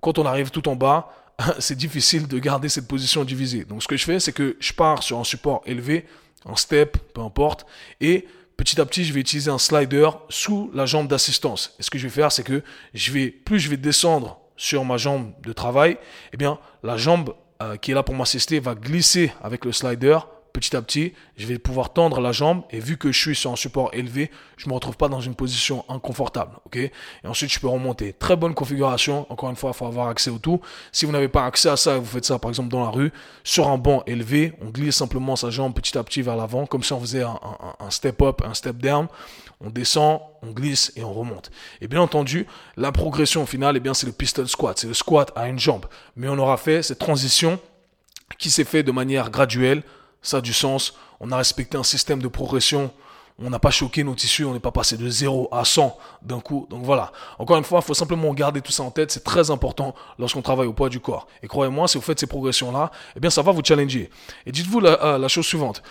quand 0.00 0.18
on 0.18 0.26
arrive 0.26 0.50
tout 0.50 0.68
en 0.68 0.76
bas, 0.76 1.12
c'est 1.58 1.76
difficile 1.76 2.28
de 2.28 2.38
garder 2.38 2.68
cette 2.68 2.88
position 2.88 3.24
divisée. 3.24 3.64
Donc 3.64 3.82
ce 3.82 3.88
que 3.88 3.96
je 3.96 4.04
fais, 4.04 4.20
c'est 4.20 4.32
que 4.32 4.56
je 4.60 4.72
pars 4.72 5.02
sur 5.02 5.18
un 5.18 5.24
support 5.24 5.62
élevé, 5.66 6.06
un 6.44 6.56
step, 6.56 6.96
peu 7.14 7.20
importe, 7.20 7.66
et 8.00 8.26
petit 8.56 8.80
à 8.80 8.86
petit, 8.86 9.04
je 9.04 9.12
vais 9.12 9.20
utiliser 9.20 9.50
un 9.50 9.58
slider 9.58 10.08
sous 10.28 10.70
la 10.72 10.86
jambe 10.86 11.08
d'assistance. 11.08 11.74
Et 11.78 11.82
ce 11.82 11.90
que 11.90 11.98
je 11.98 12.04
vais 12.04 12.12
faire, 12.12 12.32
c'est 12.32 12.44
que 12.44 12.62
je 12.94 13.12
vais, 13.12 13.28
plus 13.28 13.58
je 13.58 13.68
vais 13.68 13.76
descendre 13.76 14.38
sur 14.56 14.84
ma 14.84 14.96
jambe 14.96 15.32
de 15.42 15.52
travail, 15.52 15.98
eh 16.32 16.36
bien, 16.36 16.58
la 16.82 16.96
jambe 16.96 17.34
euh, 17.62 17.76
qui 17.76 17.90
est 17.90 17.94
là 17.94 18.02
pour 18.02 18.14
m'assister 18.14 18.58
va 18.60 18.74
glisser 18.74 19.32
avec 19.42 19.64
le 19.64 19.72
slider 19.72 20.18
petit 20.56 20.74
à 20.74 20.80
petit, 20.80 21.12
je 21.36 21.46
vais 21.46 21.58
pouvoir 21.58 21.92
tendre 21.92 22.18
la 22.18 22.32
jambe 22.32 22.62
et 22.70 22.80
vu 22.80 22.96
que 22.96 23.12
je 23.12 23.18
suis 23.18 23.36
sur 23.36 23.52
un 23.52 23.56
support 23.56 23.90
élevé, 23.92 24.30
je 24.56 24.68
me 24.70 24.74
retrouve 24.74 24.96
pas 24.96 25.08
dans 25.08 25.20
une 25.20 25.34
position 25.34 25.84
inconfortable, 25.90 26.56
Et 26.74 26.90
ensuite, 27.24 27.52
je 27.52 27.60
peux 27.60 27.68
remonter. 27.68 28.14
Très 28.14 28.36
bonne 28.36 28.54
configuration. 28.54 29.26
Encore 29.28 29.50
une 29.50 29.56
fois, 29.56 29.72
il 29.74 29.76
faut 29.76 29.84
avoir 29.84 30.08
accès 30.08 30.30
au 30.30 30.38
tout. 30.38 30.62
Si 30.92 31.04
vous 31.04 31.12
n'avez 31.12 31.28
pas 31.28 31.44
accès 31.44 31.68
à 31.68 31.76
ça, 31.76 31.98
vous 31.98 32.06
faites 32.06 32.24
ça 32.24 32.38
par 32.38 32.50
exemple 32.50 32.70
dans 32.70 32.82
la 32.82 32.88
rue, 32.88 33.12
sur 33.44 33.68
un 33.68 33.76
banc 33.76 34.02
élevé, 34.06 34.54
on 34.62 34.70
glisse 34.70 34.96
simplement 34.96 35.36
sa 35.36 35.50
jambe 35.50 35.74
petit 35.74 35.96
à 35.98 36.02
petit 36.02 36.22
vers 36.22 36.36
l'avant, 36.36 36.64
comme 36.64 36.82
si 36.82 36.94
on 36.94 37.00
faisait 37.00 37.22
un, 37.22 37.90
step 37.90 38.22
up, 38.22 38.40
un 38.42 38.54
step 38.54 38.78
down. 38.78 39.08
On 39.60 39.68
descend, 39.68 40.20
on 40.42 40.52
glisse 40.52 40.92
et 40.96 41.04
on 41.04 41.12
remonte. 41.12 41.50
Et 41.82 41.88
bien 41.88 42.00
entendu, 42.00 42.46
la 42.76 42.92
progression 42.92 43.44
finale, 43.44 43.76
eh 43.76 43.80
bien, 43.80 43.94
c'est 43.94 44.06
le 44.06 44.12
pistol 44.12 44.48
squat. 44.48 44.78
C'est 44.78 44.86
le 44.86 44.94
squat 44.94 45.32
à 45.36 45.48
une 45.48 45.58
jambe. 45.58 45.84
Mais 46.14 46.28
on 46.28 46.38
aura 46.38 46.56
fait 46.56 46.82
cette 46.82 46.98
transition 46.98 47.58
qui 48.38 48.50
s'est 48.50 48.64
fait 48.64 48.82
de 48.82 48.92
manière 48.92 49.30
graduelle 49.30 49.82
ça 50.26 50.38
a 50.38 50.40
du 50.40 50.52
sens. 50.52 50.94
On 51.20 51.30
a 51.32 51.36
respecté 51.36 51.78
un 51.78 51.82
système 51.82 52.20
de 52.20 52.28
progression. 52.28 52.90
On 53.38 53.50
n'a 53.50 53.58
pas 53.58 53.70
choqué 53.70 54.02
nos 54.02 54.14
tissus, 54.14 54.44
on 54.46 54.54
n'est 54.54 54.60
pas 54.60 54.70
passé 54.70 54.96
de 54.96 55.08
0 55.08 55.48
à 55.52 55.64
100 55.64 55.96
d'un 56.22 56.40
coup. 56.40 56.66
Donc 56.70 56.82
voilà. 56.84 57.12
Encore 57.38 57.58
une 57.58 57.64
fois, 57.64 57.80
il 57.82 57.84
faut 57.84 57.94
simplement 57.94 58.32
garder 58.32 58.62
tout 58.62 58.72
ça 58.72 58.82
en 58.82 58.90
tête. 58.90 59.12
C'est 59.12 59.24
très 59.24 59.50
important 59.50 59.94
lorsqu'on 60.18 60.40
travaille 60.40 60.66
au 60.66 60.72
poids 60.72 60.88
du 60.88 61.00
corps. 61.00 61.26
Et 61.42 61.46
croyez-moi, 61.46 61.86
si 61.86 61.98
vous 61.98 62.02
faites 62.02 62.18
ces 62.18 62.26
progressions-là, 62.26 62.90
eh 63.14 63.20
bien, 63.20 63.28
ça 63.28 63.42
va 63.42 63.52
vous 63.52 63.62
challenger. 63.62 64.10
Et 64.46 64.52
dites-vous 64.52 64.80
la, 64.80 65.04
euh, 65.04 65.28
chose 65.28 65.46
suivante 65.46 65.82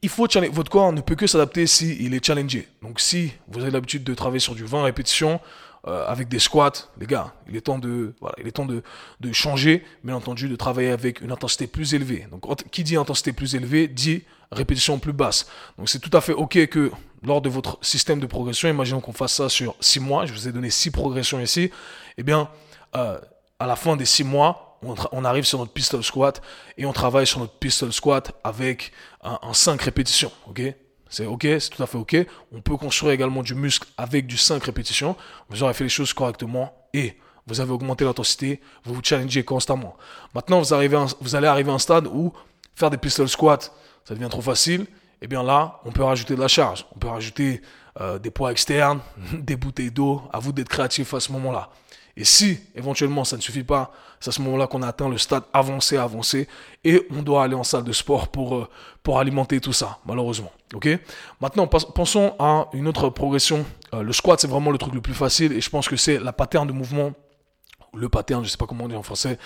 il 0.00 0.08
faut. 0.08 0.26
Votre 0.50 0.70
corps 0.70 0.92
ne 0.94 1.02
peut 1.02 1.14
que 1.14 1.26
s'adapter 1.26 1.66
si 1.66 1.96
il 2.00 2.14
est 2.14 2.24
challengé. 2.24 2.66
Donc, 2.80 3.00
si 3.00 3.32
vous 3.48 3.60
avez 3.60 3.70
l'habitude 3.70 4.02
de 4.02 4.14
travailler 4.14 4.40
sur 4.40 4.54
du 4.54 4.64
20 4.64 4.82
répétitions, 4.82 5.40
euh, 5.86 6.06
avec 6.06 6.28
des 6.28 6.38
squats, 6.38 6.88
les 6.98 7.06
gars, 7.06 7.34
il 7.46 7.56
est 7.56 7.60
temps 7.60 7.78
de, 7.78 8.14
voilà, 8.20 8.34
il 8.40 8.46
est 8.46 8.52
temps 8.52 8.64
de, 8.64 8.82
de 9.20 9.32
changer, 9.32 9.84
bien 10.02 10.16
entendu, 10.16 10.48
de 10.48 10.56
travailler 10.56 10.90
avec 10.90 11.20
une 11.20 11.30
intensité 11.30 11.66
plus 11.66 11.92
élevée. 11.92 12.26
Donc, 12.30 12.46
qui 12.70 12.84
dit 12.84 12.96
intensité 12.96 13.32
plus 13.32 13.54
élevée 13.54 13.86
dit 13.86 14.22
répétition 14.50 14.98
plus 14.98 15.12
basse. 15.12 15.46
Donc, 15.76 15.90
c'est 15.90 15.98
tout 15.98 16.16
à 16.16 16.22
fait 16.22 16.32
ok 16.32 16.66
que 16.68 16.90
lors 17.22 17.42
de 17.42 17.50
votre 17.50 17.78
système 17.82 18.18
de 18.18 18.26
progression, 18.26 18.68
imaginons 18.68 19.00
qu'on 19.00 19.12
fasse 19.12 19.34
ça 19.34 19.50
sur 19.50 19.76
6 19.80 20.00
mois, 20.00 20.24
je 20.24 20.32
vous 20.32 20.48
ai 20.48 20.52
donné 20.52 20.70
6 20.70 20.90
progressions 20.90 21.40
ici, 21.40 21.70
eh 22.16 22.22
bien, 22.22 22.48
euh, 22.96 23.18
à 23.58 23.66
la 23.66 23.76
fin 23.76 23.96
des 23.96 24.06
6 24.06 24.24
mois, 24.24 24.78
on, 25.12 25.24
arrive 25.24 25.44
sur 25.44 25.58
notre 25.58 25.72
pistol 25.72 26.02
squat 26.02 26.42
et 26.76 26.84
on 26.84 26.92
travaille 26.92 27.26
sur 27.26 27.40
notre 27.40 27.58
pistol 27.58 27.92
squat 27.92 28.32
avec 28.44 28.92
un, 29.22 29.38
un 29.42 29.52
5 29.52 29.80
répétitions, 29.80 30.30
ok? 30.46 30.62
C'est 31.14 31.26
ok, 31.26 31.42
c'est 31.42 31.70
tout 31.70 31.82
à 31.82 31.86
fait 31.86 31.96
ok. 31.96 32.16
On 32.52 32.60
peut 32.60 32.76
construire 32.76 33.12
également 33.12 33.44
du 33.44 33.54
muscle 33.54 33.86
avec 33.96 34.26
du 34.26 34.36
5 34.36 34.64
répétitions. 34.64 35.14
Vous 35.48 35.62
aurez 35.62 35.72
fait 35.72 35.84
les 35.84 35.90
choses 35.90 36.12
correctement 36.12 36.74
et 36.92 37.16
vous 37.46 37.60
avez 37.60 37.70
augmenté 37.70 38.04
l'intensité, 38.04 38.60
vous 38.84 38.94
vous 38.94 39.02
challengez 39.02 39.44
constamment. 39.44 39.96
Maintenant, 40.34 40.60
vous, 40.60 40.74
allez 40.74 41.46
arriver 41.46 41.70
à 41.70 41.74
un 41.74 41.78
stade 41.78 42.08
où 42.08 42.32
faire 42.74 42.90
des 42.90 42.96
pistol 42.96 43.28
squats, 43.28 43.70
ça 44.04 44.14
devient 44.14 44.28
trop 44.28 44.40
facile. 44.40 44.82
Et 44.82 45.26
eh 45.26 45.26
bien 45.28 45.44
là, 45.44 45.80
on 45.84 45.92
peut 45.92 46.02
rajouter 46.02 46.34
de 46.34 46.40
la 46.40 46.48
charge. 46.48 46.84
On 46.96 46.98
peut 46.98 47.06
rajouter 47.06 47.62
euh, 48.00 48.18
des 48.18 48.30
poids 48.32 48.50
externes, 48.50 48.98
des 49.32 49.54
bouteilles 49.54 49.92
d'eau. 49.92 50.22
À 50.32 50.40
vous 50.40 50.52
d'être 50.52 50.68
créatif 50.68 51.14
à 51.14 51.20
ce 51.20 51.30
moment-là. 51.30 51.70
Et 52.16 52.24
si 52.24 52.60
éventuellement 52.74 53.24
ça 53.24 53.36
ne 53.36 53.42
suffit 53.42 53.64
pas, 53.64 53.92
c'est 54.20 54.30
à 54.30 54.32
ce 54.32 54.40
moment-là 54.42 54.66
qu'on 54.66 54.82
atteint 54.82 55.08
le 55.08 55.18
stade 55.18 55.42
avancé, 55.52 55.96
avancé, 55.96 56.48
et 56.84 57.06
on 57.10 57.22
doit 57.22 57.44
aller 57.44 57.54
en 57.54 57.64
salle 57.64 57.84
de 57.84 57.92
sport 57.92 58.28
pour, 58.28 58.56
euh, 58.56 58.68
pour 59.02 59.18
alimenter 59.18 59.60
tout 59.60 59.72
ça, 59.72 59.98
malheureusement. 60.06 60.52
Ok? 60.74 60.88
Maintenant, 61.40 61.66
pensons 61.66 62.34
à 62.38 62.68
une 62.72 62.86
autre 62.86 63.08
progression. 63.08 63.66
Euh, 63.92 64.02
le 64.02 64.12
squat, 64.12 64.40
c'est 64.40 64.46
vraiment 64.46 64.70
le 64.70 64.78
truc 64.78 64.94
le 64.94 65.00
plus 65.00 65.14
facile, 65.14 65.52
et 65.52 65.60
je 65.60 65.70
pense 65.70 65.88
que 65.88 65.96
c'est 65.96 66.18
la 66.18 66.32
pattern 66.32 66.66
de 66.66 66.72
mouvement 66.72 67.12
le 67.96 68.08
pattern, 68.08 68.44
je 68.44 68.48
sais 68.48 68.56
pas 68.56 68.66
comment 68.66 68.86
on 68.86 68.88
dit 68.88 68.96
en 68.96 69.04
français, 69.04 69.38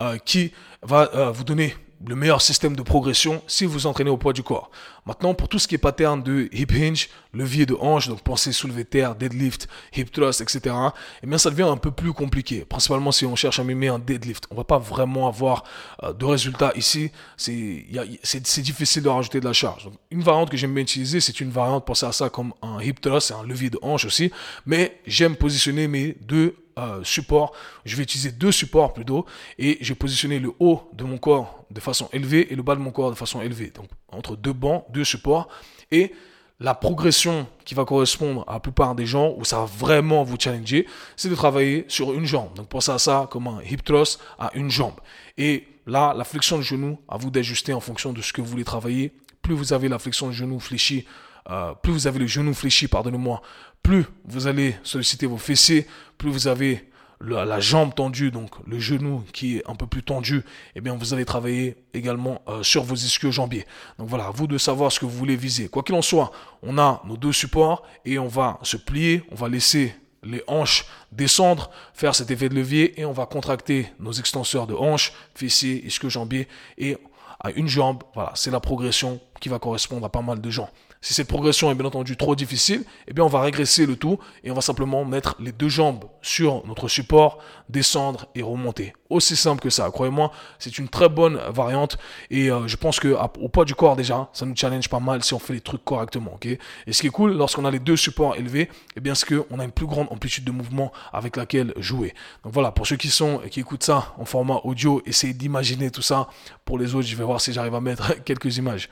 euh, 0.00 0.16
qui 0.16 0.52
va 0.82 1.30
vous 1.32 1.44
donner 1.44 1.76
le 2.06 2.14
meilleur 2.14 2.40
système 2.40 2.74
de 2.74 2.82
progression 2.82 3.42
si 3.46 3.66
vous 3.66 3.86
entraînez 3.86 4.10
au 4.10 4.16
poids 4.16 4.32
du 4.32 4.42
corps. 4.42 4.70
Maintenant, 5.06 5.34
pour 5.34 5.48
tout 5.48 5.58
ce 5.58 5.68
qui 5.68 5.74
est 5.74 5.78
pattern 5.78 6.22
de 6.22 6.48
hip 6.52 6.68
hinge, 6.72 7.08
levier 7.34 7.66
de 7.66 7.74
hanche, 7.78 8.08
donc 8.08 8.22
pensez 8.22 8.52
soulever 8.52 8.84
terre, 8.84 9.14
deadlift, 9.14 9.68
hip 9.96 10.06
thrust, 10.06 10.40
etc., 10.40 10.74
eh 11.22 11.26
bien, 11.26 11.38
ça 11.38 11.50
devient 11.50 11.62
un 11.62 11.76
peu 11.76 11.90
plus 11.90 12.12
compliqué. 12.12 12.64
Principalement 12.64 13.12
si 13.12 13.26
on 13.26 13.36
cherche 13.36 13.58
à 13.58 13.64
mimer 13.64 13.88
un 13.88 13.98
deadlift. 13.98 14.46
On 14.50 14.54
va 14.54 14.64
pas 14.64 14.78
vraiment 14.78 15.26
avoir 15.26 15.64
euh, 16.02 16.12
de 16.12 16.24
résultats 16.24 16.72
ici. 16.76 17.10
C'est, 17.36 18.60
difficile 18.62 19.02
de 19.02 19.08
rajouter 19.08 19.40
de 19.40 19.46
la 19.46 19.52
charge. 19.52 19.88
Une 20.10 20.22
variante 20.22 20.50
que 20.50 20.56
j'aime 20.56 20.74
bien 20.74 20.82
utiliser, 20.82 21.20
c'est 21.20 21.40
une 21.40 21.50
variante, 21.50 21.84
pensez 21.84 22.06
à 22.06 22.12
ça 22.12 22.30
comme 22.30 22.52
un 22.62 22.80
hip 22.80 22.94
thrust, 23.00 23.32
un 23.32 23.46
levier 23.46 23.70
de 23.70 23.78
hanche 23.82 24.04
aussi. 24.04 24.30
Mais 24.66 25.00
j'aime 25.06 25.36
positionner 25.36 25.88
mes 25.88 26.16
deux 26.20 26.54
euh, 26.80 27.04
support. 27.04 27.52
Je 27.84 27.96
vais 27.96 28.02
utiliser 28.02 28.32
deux 28.32 28.52
supports 28.52 28.92
plutôt 28.92 29.26
et 29.58 29.78
j'ai 29.80 29.94
positionné 29.94 30.38
le 30.38 30.52
haut 30.58 30.88
de 30.94 31.04
mon 31.04 31.18
corps 31.18 31.64
de 31.70 31.80
façon 31.80 32.08
élevée 32.12 32.52
et 32.52 32.56
le 32.56 32.62
bas 32.62 32.74
de 32.74 32.80
mon 32.80 32.90
corps 32.90 33.10
de 33.10 33.16
façon 33.16 33.40
élevée. 33.40 33.70
Donc 33.74 33.86
entre 34.08 34.36
deux 34.36 34.52
bancs, 34.52 34.84
deux 34.90 35.04
supports 35.04 35.48
et 35.90 36.12
la 36.60 36.74
progression 36.74 37.46
qui 37.64 37.74
va 37.74 37.84
correspondre 37.84 38.44
à 38.46 38.54
la 38.54 38.60
plupart 38.60 38.94
des 38.94 39.06
gens 39.06 39.34
où 39.36 39.44
ça 39.44 39.60
va 39.60 39.64
vraiment 39.64 40.22
vous 40.22 40.36
challenger, 40.38 40.86
c'est 41.16 41.30
de 41.30 41.34
travailler 41.34 41.86
sur 41.88 42.12
une 42.12 42.26
jambe. 42.26 42.54
Donc 42.54 42.68
pensez 42.68 42.92
à 42.92 42.98
ça 42.98 43.28
comme 43.30 43.46
un 43.46 43.60
hip 43.62 43.78
thrust 43.84 44.20
à 44.38 44.50
une 44.54 44.70
jambe. 44.70 45.00
Et 45.38 45.66
là, 45.86 46.14
la 46.14 46.24
flexion 46.24 46.58
de 46.58 46.62
genou, 46.62 46.98
à 47.08 47.16
vous 47.16 47.30
d'ajuster 47.30 47.72
en 47.72 47.80
fonction 47.80 48.12
de 48.12 48.20
ce 48.20 48.32
que 48.32 48.40
vous 48.40 48.46
voulez 48.46 48.64
travailler. 48.64 49.12
Plus 49.42 49.54
vous 49.54 49.72
avez 49.72 49.88
la 49.88 49.98
flexion 49.98 50.28
de 50.28 50.32
genou 50.32 50.60
fléchie, 50.60 51.06
euh, 51.48 51.72
plus 51.74 51.92
vous 51.92 52.06
avez 52.06 52.18
le 52.18 52.26
genou 52.26 52.52
fléchi, 52.52 52.88
pardonnez-moi, 52.88 53.40
plus 53.82 54.06
vous 54.24 54.46
allez 54.46 54.76
solliciter 54.82 55.26
vos 55.26 55.38
fessiers, 55.38 55.86
plus 56.18 56.30
vous 56.30 56.48
avez 56.48 56.90
la, 57.20 57.60
jambe 57.60 57.94
tendue, 57.94 58.30
donc 58.30 58.50
le 58.66 58.78
genou 58.78 59.22
qui 59.32 59.58
est 59.58 59.70
un 59.70 59.74
peu 59.74 59.86
plus 59.86 60.02
tendu, 60.02 60.42
eh 60.74 60.80
bien 60.80 60.96
vous 60.96 61.12
allez 61.12 61.24
travailler 61.24 61.76
également 61.92 62.40
euh, 62.48 62.62
sur 62.62 62.82
vos 62.82 62.94
ischio-jambiers. 62.94 63.66
Donc 63.98 64.08
voilà, 64.08 64.30
vous 64.34 64.46
de 64.46 64.58
savoir 64.58 64.90
ce 64.90 65.00
que 65.00 65.04
vous 65.04 65.16
voulez 65.16 65.36
viser. 65.36 65.68
Quoi 65.68 65.82
qu'il 65.82 65.94
en 65.94 66.02
soit, 66.02 66.30
on 66.62 66.78
a 66.78 67.02
nos 67.06 67.16
deux 67.16 67.32
supports 67.32 67.82
et 68.04 68.18
on 68.18 68.28
va 68.28 68.58
se 68.62 68.76
plier, 68.76 69.22
on 69.30 69.34
va 69.34 69.48
laisser 69.48 69.94
les 70.22 70.42
hanches 70.46 70.86
descendre, 71.12 71.70
faire 71.94 72.14
cet 72.14 72.30
effet 72.30 72.48
de 72.48 72.54
levier 72.54 72.98
et 73.00 73.04
on 73.04 73.12
va 73.12 73.26
contracter 73.26 73.88
nos 73.98 74.12
extenseurs 74.12 74.66
de 74.66 74.74
hanches, 74.74 75.12
fessiers, 75.34 75.84
ischio-jambiers 75.86 76.48
et 76.78 76.96
à 77.40 77.50
une 77.52 77.68
jambe. 77.68 78.02
Voilà, 78.14 78.32
c'est 78.34 78.50
la 78.50 78.60
progression 78.60 79.20
qui 79.40 79.48
va 79.48 79.58
correspondre 79.58 80.06
à 80.06 80.10
pas 80.10 80.22
mal 80.22 80.40
de 80.40 80.50
gens. 80.50 80.70
Si 81.02 81.14
cette 81.14 81.28
progression 81.28 81.70
est 81.70 81.74
bien 81.74 81.86
entendu 81.86 82.14
trop 82.14 82.36
difficile, 82.36 82.84
eh 83.08 83.14
bien 83.14 83.24
on 83.24 83.28
va 83.28 83.40
régresser 83.40 83.86
le 83.86 83.96
tout 83.96 84.18
et 84.44 84.50
on 84.50 84.54
va 84.54 84.60
simplement 84.60 85.06
mettre 85.06 85.34
les 85.40 85.50
deux 85.50 85.70
jambes 85.70 86.04
sur 86.20 86.62
notre 86.66 86.88
support, 86.88 87.38
descendre 87.70 88.26
et 88.34 88.42
remonter. 88.42 88.92
Aussi 89.08 89.34
simple 89.34 89.62
que 89.62 89.70
ça. 89.70 89.90
Croyez-moi, 89.90 90.30
c'est 90.58 90.76
une 90.76 90.90
très 90.90 91.08
bonne 91.08 91.40
variante 91.48 91.96
et 92.30 92.50
euh, 92.50 92.68
je 92.68 92.76
pense 92.76 93.00
que 93.00 93.16
au 93.40 93.48
poids 93.48 93.64
du 93.64 93.74
corps 93.74 93.96
déjà, 93.96 94.28
ça 94.34 94.44
nous 94.44 94.54
challenge 94.54 94.90
pas 94.90 95.00
mal 95.00 95.24
si 95.24 95.32
on 95.32 95.38
fait 95.38 95.54
les 95.54 95.62
trucs 95.62 95.82
correctement. 95.86 96.38
et 96.44 96.58
ce 96.92 97.00
qui 97.00 97.06
est 97.06 97.10
cool 97.10 97.32
lorsqu'on 97.32 97.64
a 97.64 97.70
les 97.70 97.78
deux 97.78 97.96
supports 97.96 98.36
élevés, 98.36 98.68
eh 98.94 99.00
bien 99.00 99.14
c'est 99.14 99.26
qu'on 99.26 99.58
a 99.58 99.64
une 99.64 99.72
plus 99.72 99.86
grande 99.86 100.08
amplitude 100.10 100.44
de 100.44 100.52
mouvement 100.52 100.92
avec 101.14 101.38
laquelle 101.38 101.72
jouer. 101.78 102.12
Donc 102.44 102.52
voilà, 102.52 102.72
pour 102.72 102.86
ceux 102.86 102.96
qui 102.96 103.08
sont 103.08 103.38
qui 103.50 103.60
écoutent 103.60 103.84
ça 103.84 104.14
en 104.18 104.26
format 104.26 104.60
audio, 104.64 105.00
essayez 105.06 105.32
d'imaginer 105.32 105.90
tout 105.90 106.02
ça. 106.02 106.28
Pour 106.66 106.78
les 106.78 106.94
autres, 106.94 107.08
je 107.08 107.16
vais 107.16 107.24
voir 107.24 107.40
si 107.40 107.54
j'arrive 107.54 107.74
à 107.74 107.80
mettre 107.80 108.22
quelques 108.24 108.58
images. 108.58 108.90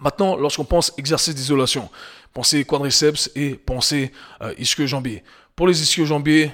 Maintenant, 0.00 0.36
lorsqu'on 0.36 0.64
pense 0.64 0.92
exercice 0.96 1.34
d'isolation, 1.34 1.90
pensez 2.32 2.64
quadriceps 2.64 3.30
et 3.34 3.54
pensez 3.54 4.12
euh, 4.40 4.54
ischio-jambier. 4.58 5.22
Pour 5.54 5.68
les 5.68 5.82
ischio-jambiers, 5.82 6.50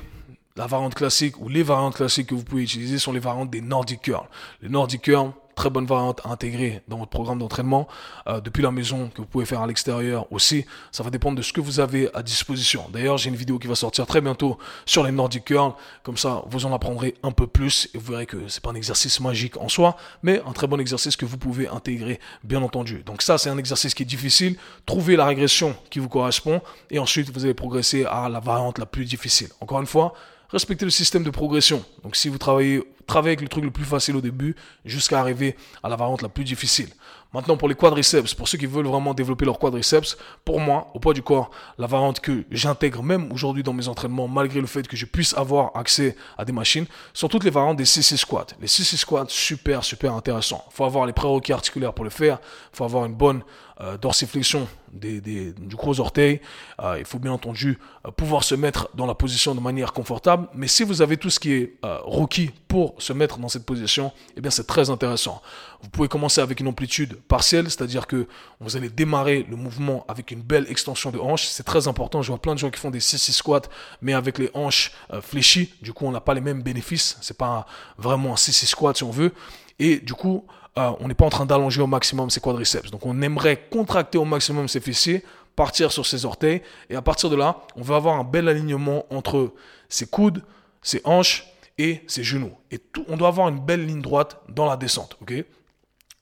la 0.56 0.66
variante 0.66 0.94
classique 0.94 1.38
ou 1.40 1.48
les 1.48 1.62
variantes 1.62 1.94
classiques 1.94 2.28
que 2.28 2.34
vous 2.34 2.42
pouvez 2.42 2.62
utiliser 2.62 2.98
sont 2.98 3.12
les 3.12 3.20
variantes 3.20 3.50
des 3.50 3.60
Nordic 3.60 4.00
Curl. 4.02 4.26
Les 4.62 4.68
Nordic 4.68 5.02
Curl, 5.02 5.32
très 5.56 5.70
bonne 5.70 5.86
variante 5.86 6.20
à 6.24 6.28
intégrer 6.30 6.82
dans 6.86 6.98
votre 6.98 7.10
programme 7.10 7.38
d'entraînement 7.38 7.88
euh, 8.28 8.40
depuis 8.40 8.62
la 8.62 8.70
maison 8.70 9.08
que 9.08 9.22
vous 9.22 9.26
pouvez 9.26 9.46
faire 9.46 9.62
à 9.62 9.66
l'extérieur 9.66 10.30
aussi. 10.30 10.66
Ça 10.92 11.02
va 11.02 11.10
dépendre 11.10 11.36
de 11.36 11.42
ce 11.42 11.52
que 11.52 11.60
vous 11.60 11.80
avez 11.80 12.14
à 12.14 12.22
disposition. 12.22 12.84
D'ailleurs, 12.92 13.16
j'ai 13.18 13.30
une 13.30 13.36
vidéo 13.36 13.58
qui 13.58 13.66
va 13.66 13.74
sortir 13.74 14.06
très 14.06 14.20
bientôt 14.20 14.58
sur 14.84 15.02
les 15.02 15.10
Nordic 15.10 15.46
Curl. 15.46 15.72
Comme 16.02 16.18
ça, 16.18 16.42
vous 16.46 16.66
en 16.66 16.74
apprendrez 16.74 17.14
un 17.22 17.32
peu 17.32 17.46
plus 17.46 17.88
et 17.94 17.98
vous 17.98 18.12
verrez 18.12 18.26
que 18.26 18.46
c'est 18.48 18.62
pas 18.62 18.70
un 18.70 18.74
exercice 18.74 19.18
magique 19.18 19.56
en 19.56 19.68
soi, 19.68 19.96
mais 20.22 20.42
un 20.46 20.52
très 20.52 20.66
bon 20.66 20.78
exercice 20.78 21.16
que 21.16 21.24
vous 21.24 21.38
pouvez 21.38 21.66
intégrer, 21.68 22.20
bien 22.44 22.62
entendu. 22.62 23.02
Donc 23.06 23.22
ça, 23.22 23.38
c'est 23.38 23.48
un 23.48 23.58
exercice 23.58 23.94
qui 23.94 24.02
est 24.02 24.06
difficile. 24.06 24.56
Trouvez 24.84 25.16
la 25.16 25.24
régression 25.24 25.74
qui 25.88 26.00
vous 26.00 26.10
correspond 26.10 26.60
et 26.90 26.98
ensuite 26.98 27.30
vous 27.30 27.44
allez 27.46 27.54
progresser 27.54 28.04
à 28.04 28.28
la 28.28 28.40
variante 28.40 28.78
la 28.78 28.86
plus 28.86 29.06
difficile. 29.06 29.48
Encore 29.60 29.80
une 29.80 29.86
fois, 29.86 30.12
respectez 30.50 30.84
le 30.84 30.90
système 30.90 31.22
de 31.22 31.30
progression. 31.30 31.84
Donc 32.02 32.16
si 32.16 32.28
vous 32.28 32.38
travaillez 32.38 32.82
travailler 33.06 33.30
avec 33.30 33.40
le 33.40 33.48
truc 33.48 33.64
le 33.64 33.70
plus 33.70 33.84
facile 33.84 34.16
au 34.16 34.20
début 34.20 34.56
jusqu'à 34.84 35.20
arriver 35.20 35.56
à 35.82 35.88
la 35.88 35.96
variante 35.96 36.22
la 36.22 36.28
plus 36.28 36.44
difficile. 36.44 36.88
Maintenant, 37.32 37.56
pour 37.56 37.68
les 37.68 37.74
quadriceps, 37.74 38.34
pour 38.34 38.48
ceux 38.48 38.56
qui 38.56 38.66
veulent 38.66 38.86
vraiment 38.86 39.12
développer 39.12 39.44
leur 39.44 39.58
quadriceps, 39.58 40.16
pour 40.44 40.58
moi, 40.58 40.90
au 40.94 41.00
poids 41.00 41.12
du 41.12 41.22
corps, 41.22 41.50
la 41.76 41.86
variante 41.86 42.20
que 42.20 42.44
j'intègre 42.50 43.02
même 43.02 43.30
aujourd'hui 43.32 43.62
dans 43.62 43.72
mes 43.72 43.88
entraînements, 43.88 44.28
malgré 44.28 44.60
le 44.60 44.66
fait 44.66 44.86
que 44.86 44.96
je 44.96 45.04
puisse 45.04 45.36
avoir 45.36 45.76
accès 45.76 46.16
à 46.38 46.44
des 46.44 46.52
machines, 46.52 46.86
sont 47.12 47.28
toutes 47.28 47.44
les 47.44 47.50
variantes 47.50 47.76
des 47.76 47.84
CC 47.84 48.16
squats. 48.16 48.46
Les 48.60 48.68
CC 48.68 48.96
squats, 48.96 49.26
super, 49.28 49.84
super 49.84 50.14
intéressant. 50.14 50.64
Il 50.70 50.76
faut 50.76 50.84
avoir 50.84 51.04
les 51.04 51.12
prérequis 51.12 51.52
articulaires 51.52 51.92
pour 51.92 52.04
le 52.04 52.10
faire. 52.10 52.38
Il 52.72 52.76
faut 52.76 52.84
avoir 52.84 53.04
une 53.04 53.14
bonne 53.14 53.42
euh, 53.80 53.98
dorsiflexion 53.98 54.66
des, 54.92 55.20
des, 55.20 55.52
du 55.52 55.76
gros 55.76 56.00
orteil. 56.00 56.40
Euh, 56.82 56.98
il 56.98 57.04
faut 57.04 57.18
bien 57.18 57.32
entendu 57.32 57.78
euh, 58.06 58.10
pouvoir 58.10 58.44
se 58.44 58.54
mettre 58.54 58.88
dans 58.94 59.06
la 59.06 59.14
position 59.14 59.54
de 59.54 59.60
manière 59.60 59.92
confortable. 59.92 60.48
Mais 60.54 60.68
si 60.68 60.82
vous 60.82 61.02
avez 61.02 61.16
tout 61.16 61.30
ce 61.30 61.38
qui 61.38 61.52
est 61.52 61.74
euh, 61.84 61.98
requis 62.04 62.50
pour 62.68 62.94
se 62.98 63.12
mettre 63.12 63.38
dans 63.38 63.48
cette 63.48 63.66
position, 63.66 64.12
eh 64.36 64.40
bien 64.40 64.50
c'est 64.50 64.66
très 64.66 64.90
intéressant. 64.90 65.42
Vous 65.82 65.88
pouvez 65.88 66.08
commencer 66.08 66.40
avec 66.40 66.60
une 66.60 66.68
amplitude 66.68 67.14
partielle, 67.28 67.66
c'est-à-dire 67.66 68.06
que 68.06 68.26
vous 68.60 68.76
allez 68.76 68.88
démarrer 68.88 69.46
le 69.48 69.56
mouvement 69.56 70.04
avec 70.08 70.30
une 70.30 70.40
belle 70.40 70.66
extension 70.68 71.10
de 71.10 71.18
hanche. 71.18 71.46
C'est 71.46 71.62
très 71.62 71.88
important. 71.88 72.22
Je 72.22 72.28
vois 72.28 72.40
plein 72.40 72.54
de 72.54 72.58
gens 72.58 72.70
qui 72.70 72.80
font 72.80 72.90
des 72.90 73.00
6 73.00 73.32
squats, 73.32 73.62
mais 74.00 74.14
avec 74.14 74.38
les 74.38 74.50
hanches 74.54 74.92
fléchies. 75.20 75.74
Du 75.82 75.92
coup, 75.92 76.06
on 76.06 76.12
n'a 76.12 76.20
pas 76.20 76.34
les 76.34 76.40
mêmes 76.40 76.62
bénéfices. 76.62 77.18
C'est 77.20 77.36
pas 77.36 77.66
vraiment 77.98 78.32
un 78.32 78.36
6 78.36 78.66
squat 78.66 78.96
si 78.96 79.04
on 79.04 79.10
veut. 79.10 79.32
Et 79.78 79.98
du 79.98 80.14
coup, 80.14 80.46
euh, 80.78 80.92
on 81.00 81.08
n'est 81.08 81.14
pas 81.14 81.24
en 81.24 81.30
train 81.30 81.46
d'allonger 81.46 81.80
au 81.80 81.86
maximum 81.86 82.30
ses 82.30 82.40
quadriceps. 82.40 82.90
Donc, 82.90 83.06
on 83.06 83.22
aimerait 83.22 83.68
contracter 83.70 84.18
au 84.18 84.24
maximum 84.24 84.68
ses 84.68 84.80
fessiers, 84.80 85.24
partir 85.54 85.90
sur 85.90 86.04
ses 86.04 86.24
orteils, 86.24 86.62
et 86.90 86.96
à 86.96 87.02
partir 87.02 87.30
de 87.30 87.36
là, 87.36 87.62
on 87.76 87.82
va 87.82 87.96
avoir 87.96 88.18
un 88.18 88.24
bel 88.24 88.48
alignement 88.48 89.06
entre 89.10 89.54
ses 89.88 90.06
coudes, 90.06 90.42
ses 90.82 91.00
hanches 91.04 91.46
et 91.78 92.02
ses 92.06 92.22
genoux. 92.22 92.52
Et 92.70 92.80
on 93.08 93.16
doit 93.16 93.28
avoir 93.28 93.48
une 93.48 93.60
belle 93.60 93.86
ligne 93.86 94.02
droite 94.02 94.40
dans 94.48 94.66
la 94.66 94.76
descente, 94.76 95.18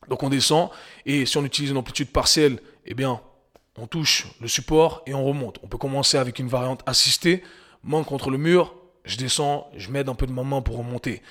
Donc 0.08 0.22
on 0.22 0.28
descend 0.28 0.70
et 1.06 1.26
si 1.26 1.36
on 1.36 1.44
utilise 1.44 1.70
une 1.70 1.76
amplitude 1.76 2.10
partielle, 2.10 2.60
eh 2.86 2.94
bien, 2.94 3.20
on 3.76 3.86
touche 3.86 4.26
le 4.40 4.48
support 4.48 5.02
et 5.06 5.14
on 5.14 5.24
remonte. 5.24 5.58
On 5.62 5.68
peut 5.68 5.78
commencer 5.78 6.16
avec 6.16 6.38
une 6.38 6.48
variante 6.48 6.82
assistée, 6.86 7.42
main 7.82 8.04
contre 8.04 8.30
le 8.30 8.38
mur, 8.38 8.74
je 9.04 9.16
descends, 9.16 9.68
je 9.76 9.90
m'aide 9.90 10.08
un 10.08 10.14
peu 10.14 10.26
de 10.26 10.32
ma 10.32 10.42
main 10.42 10.62
pour 10.62 10.78
remonter. 10.78 11.22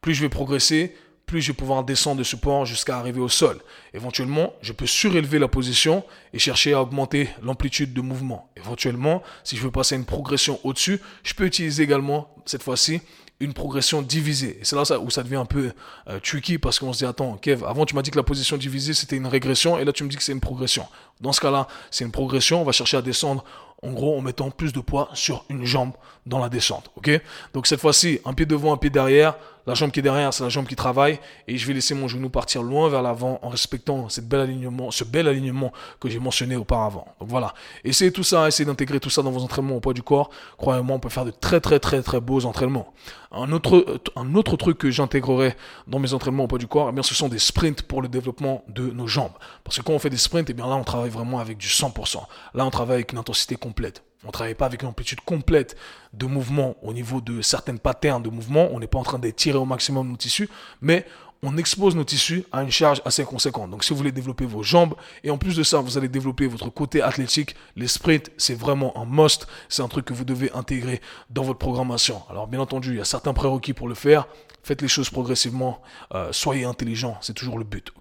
Plus 0.00 0.14
je 0.14 0.22
vais 0.22 0.28
progresser, 0.28 0.96
plus 1.28 1.42
je 1.42 1.52
vais 1.52 1.56
pouvoir 1.56 1.84
descendre 1.84 2.16
de 2.16 2.24
support 2.24 2.66
jusqu'à 2.66 2.98
arriver 2.98 3.20
au 3.20 3.28
sol. 3.28 3.60
Éventuellement, 3.94 4.54
je 4.62 4.72
peux 4.72 4.86
surélever 4.86 5.38
la 5.38 5.46
position 5.46 6.02
et 6.32 6.40
chercher 6.40 6.72
à 6.72 6.82
augmenter 6.82 7.28
l'amplitude 7.42 7.92
de 7.92 8.00
mouvement. 8.00 8.50
Éventuellement, 8.56 9.22
si 9.44 9.56
je 9.56 9.62
veux 9.62 9.70
passer 9.70 9.94
une 9.94 10.06
progression 10.06 10.58
au-dessus, 10.64 11.00
je 11.22 11.34
peux 11.34 11.44
utiliser 11.44 11.84
également, 11.84 12.34
cette 12.46 12.64
fois-ci, 12.64 13.00
une 13.40 13.52
progression 13.52 14.02
divisée. 14.02 14.58
Et 14.60 14.64
c'est 14.64 14.74
là 14.74 14.82
où 15.00 15.10
ça 15.10 15.22
devient 15.22 15.36
un 15.36 15.44
peu 15.44 15.72
euh, 16.08 16.18
tricky 16.18 16.58
parce 16.58 16.78
qu'on 16.78 16.92
se 16.92 16.98
dit, 16.98 17.04
attends, 17.04 17.36
Kev, 17.36 17.64
avant 17.64 17.84
tu 17.86 17.94
m'as 17.94 18.02
dit 18.02 18.10
que 18.10 18.16
la 18.16 18.24
position 18.24 18.56
divisée 18.56 18.94
c'était 18.94 19.16
une 19.16 19.28
régression 19.28 19.78
et 19.78 19.84
là 19.84 19.92
tu 19.92 20.02
me 20.02 20.08
dis 20.08 20.16
que 20.16 20.22
c'est 20.22 20.32
une 20.32 20.40
progression. 20.40 20.86
Dans 21.20 21.32
ce 21.32 21.40
cas-là, 21.40 21.68
c'est 21.90 22.04
une 22.04 22.10
progression, 22.10 22.62
on 22.62 22.64
va 22.64 22.72
chercher 22.72 22.96
à 22.96 23.02
descendre 23.02 23.44
en 23.82 23.92
gros 23.92 24.18
en 24.18 24.22
mettant 24.22 24.50
plus 24.50 24.72
de 24.72 24.80
poids 24.80 25.08
sur 25.14 25.44
une 25.50 25.64
jambe 25.64 25.92
dans 26.26 26.40
la 26.40 26.48
descente. 26.48 26.90
ok? 26.96 27.10
Donc 27.54 27.66
cette 27.66 27.80
fois-ci, 27.80 28.20
un 28.24 28.34
pied 28.34 28.46
devant, 28.46 28.72
un 28.72 28.76
pied 28.76 28.90
derrière. 28.90 29.36
La 29.68 29.74
jambe 29.74 29.90
qui 29.90 30.00
est 30.00 30.02
derrière, 30.02 30.32
c'est 30.32 30.42
la 30.42 30.48
jambe 30.48 30.66
qui 30.66 30.76
travaille. 30.76 31.20
Et 31.46 31.58
je 31.58 31.66
vais 31.66 31.74
laisser 31.74 31.94
mon 31.94 32.08
genou 32.08 32.30
partir 32.30 32.62
loin 32.62 32.88
vers 32.88 33.02
l'avant 33.02 33.38
en 33.42 33.50
respectant 33.50 34.08
ce 34.08 34.22
bel 34.22 34.40
alignement 34.40 35.72
que 36.00 36.08
j'ai 36.08 36.18
mentionné 36.18 36.56
auparavant. 36.56 37.06
Donc 37.20 37.28
voilà. 37.28 37.52
Essayez 37.84 38.10
tout 38.10 38.22
ça, 38.22 38.48
essayez 38.48 38.64
d'intégrer 38.64 38.98
tout 38.98 39.10
ça 39.10 39.20
dans 39.20 39.30
vos 39.30 39.42
entraînements 39.42 39.76
au 39.76 39.80
poids 39.80 39.92
du 39.92 40.02
corps. 40.02 40.30
Croyez-moi, 40.56 40.96
on 40.96 41.00
peut 41.00 41.10
faire 41.10 41.26
de 41.26 41.30
très 41.30 41.60
très 41.60 41.78
très 41.78 42.00
très 42.00 42.18
beaux 42.18 42.46
entraînements. 42.46 42.94
Un 43.30 43.52
autre, 43.52 44.56
truc 44.56 44.78
que 44.78 44.90
j'intégrerai 44.90 45.54
dans 45.86 45.98
mes 45.98 46.14
entraînements 46.14 46.44
au 46.44 46.48
poids 46.48 46.58
du 46.58 46.66
corps, 46.66 46.88
eh 46.88 46.92
bien, 46.92 47.02
ce 47.02 47.14
sont 47.14 47.28
des 47.28 47.38
sprints 47.38 47.82
pour 47.82 48.00
le 48.00 48.08
développement 48.08 48.64
de 48.68 48.86
nos 48.86 49.06
jambes. 49.06 49.32
Parce 49.64 49.76
que 49.76 49.82
quand 49.82 49.92
on 49.92 49.98
fait 49.98 50.08
des 50.08 50.16
sprints, 50.16 50.48
eh 50.48 50.54
là, 50.54 50.76
on 50.76 50.84
travaille 50.84 51.10
vraiment 51.10 51.40
avec 51.40 51.58
du 51.58 51.68
100%. 51.68 52.22
Là, 52.54 52.64
on 52.64 52.70
travaille 52.70 52.94
avec 52.94 53.12
une 53.12 53.18
intensité 53.18 53.56
complète. 53.56 54.02
On 54.24 54.28
ne 54.28 54.32
travaille 54.32 54.54
pas 54.54 54.66
avec 54.66 54.82
une 54.82 54.88
amplitude 54.88 55.20
complète 55.20 55.76
de 56.12 56.26
mouvement 56.26 56.76
au 56.82 56.92
niveau 56.92 57.20
de 57.20 57.40
certaines 57.40 57.78
patterns 57.78 58.22
de 58.22 58.30
mouvement. 58.30 58.68
On 58.72 58.80
n'est 58.80 58.88
pas 58.88 58.98
en 58.98 59.04
train 59.04 59.18
d'étirer 59.18 59.58
au 59.58 59.64
maximum 59.64 60.08
nos 60.08 60.16
tissus, 60.16 60.48
mais 60.80 61.06
on 61.42 61.56
expose 61.56 61.94
nos 61.94 62.04
tissus 62.04 62.44
à 62.50 62.62
une 62.62 62.70
charge 62.70 63.00
assez 63.04 63.24
conséquente. 63.24 63.70
Donc 63.70 63.84
si 63.84 63.90
vous 63.90 63.96
voulez 63.96 64.12
développer 64.12 64.44
vos 64.44 64.62
jambes 64.62 64.94
et 65.22 65.30
en 65.30 65.38
plus 65.38 65.56
de 65.56 65.62
ça, 65.62 65.80
vous 65.80 65.96
allez 65.96 66.08
développer 66.08 66.46
votre 66.46 66.68
côté 66.70 67.00
athlétique, 67.00 67.54
les 67.76 67.86
sprints, 67.86 68.30
c'est 68.36 68.54
vraiment 68.58 68.96
un 69.00 69.04
must, 69.04 69.46
c'est 69.68 69.82
un 69.82 69.88
truc 69.88 70.04
que 70.04 70.12
vous 70.12 70.24
devez 70.24 70.50
intégrer 70.52 71.00
dans 71.30 71.42
votre 71.42 71.58
programmation. 71.58 72.22
Alors 72.28 72.48
bien 72.48 72.60
entendu, 72.60 72.90
il 72.90 72.98
y 72.98 73.00
a 73.00 73.04
certains 73.04 73.34
prérequis 73.34 73.72
pour 73.72 73.88
le 73.88 73.94
faire. 73.94 74.26
Faites 74.64 74.82
les 74.82 74.88
choses 74.88 75.10
progressivement, 75.10 75.80
euh, 76.14 76.32
soyez 76.32 76.64
intelligent, 76.64 77.16
c'est 77.20 77.34
toujours 77.34 77.58
le 77.58 77.64
but, 77.64 77.92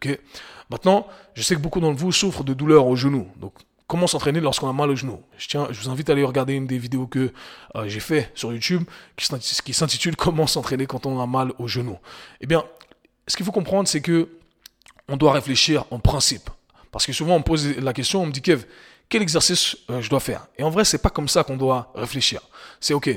Maintenant, 0.70 1.08
je 1.34 1.44
sais 1.44 1.56
que 1.56 1.62
beaucoup 1.62 1.80
d'entre 1.80 1.98
vous 1.98 2.12
souffrent 2.12 2.44
de 2.44 2.54
douleurs 2.54 2.88
au 2.88 2.96
genou. 2.98 3.28
Donc 3.38 3.54
comment 3.88 4.08
s'entraîner 4.08 4.40
lorsqu'on 4.42 4.70
a 4.70 4.74
mal 4.74 4.90
au 4.90 4.96
genou. 4.96 5.22
Je, 5.38 5.48
tiens, 5.48 5.68
je 5.72 5.80
vous 5.80 5.90
invite 5.90 6.10
à 6.10 6.14
aller 6.14 6.24
regarder 6.24 6.54
une 6.54 6.68
des 6.68 6.78
vidéos 6.78 7.08
que 7.08 7.32
euh, 7.76 7.88
j'ai 7.88 8.02
fait 8.02 8.32
sur 8.36 8.52
YouTube 8.52 8.84
qui 9.16 9.74
s'intitule 9.74 10.16
Comment 10.16 10.46
s'entraîner 10.46 10.86
quand 10.86 11.06
on 11.06 11.20
a 11.20 11.26
mal 11.26 11.52
au 11.58 11.68
genou. 11.68 11.98
Eh 12.42 12.48
bien, 12.48 12.64
ce 13.28 13.36
qu'il 13.38 13.46
faut 13.46 13.52
comprendre, 13.52 13.88
c'est 13.88 14.02
que 14.02 14.30
on 15.08 15.16
doit 15.16 15.32
réfléchir 15.32 15.86
en 15.90 16.00
principe. 16.00 16.50
Parce 16.92 17.06
que 17.06 17.14
souvent, 17.14 17.36
on 17.36 17.40
me 17.40 17.44
pose 17.44 17.78
la 17.78 17.94
question, 17.94 18.24
on 18.24 18.26
me 18.26 18.32
dit, 18.32 18.42
Kev, 18.42 18.66
quel 19.10 19.22
exercice 19.22 19.78
euh, 19.90 20.02
je 20.02 20.10
dois 20.10 20.20
faire? 20.20 20.48
Et 20.58 20.64
en 20.64 20.70
vrai, 20.70 20.84
c'est 20.84 20.98
pas 20.98 21.10
comme 21.10 21.30
ça 21.30 21.44
qu'on 21.44 21.56
doit 21.56 21.92
réfléchir. 21.96 22.42
C'est 22.82 22.94
OK. 22.94 23.10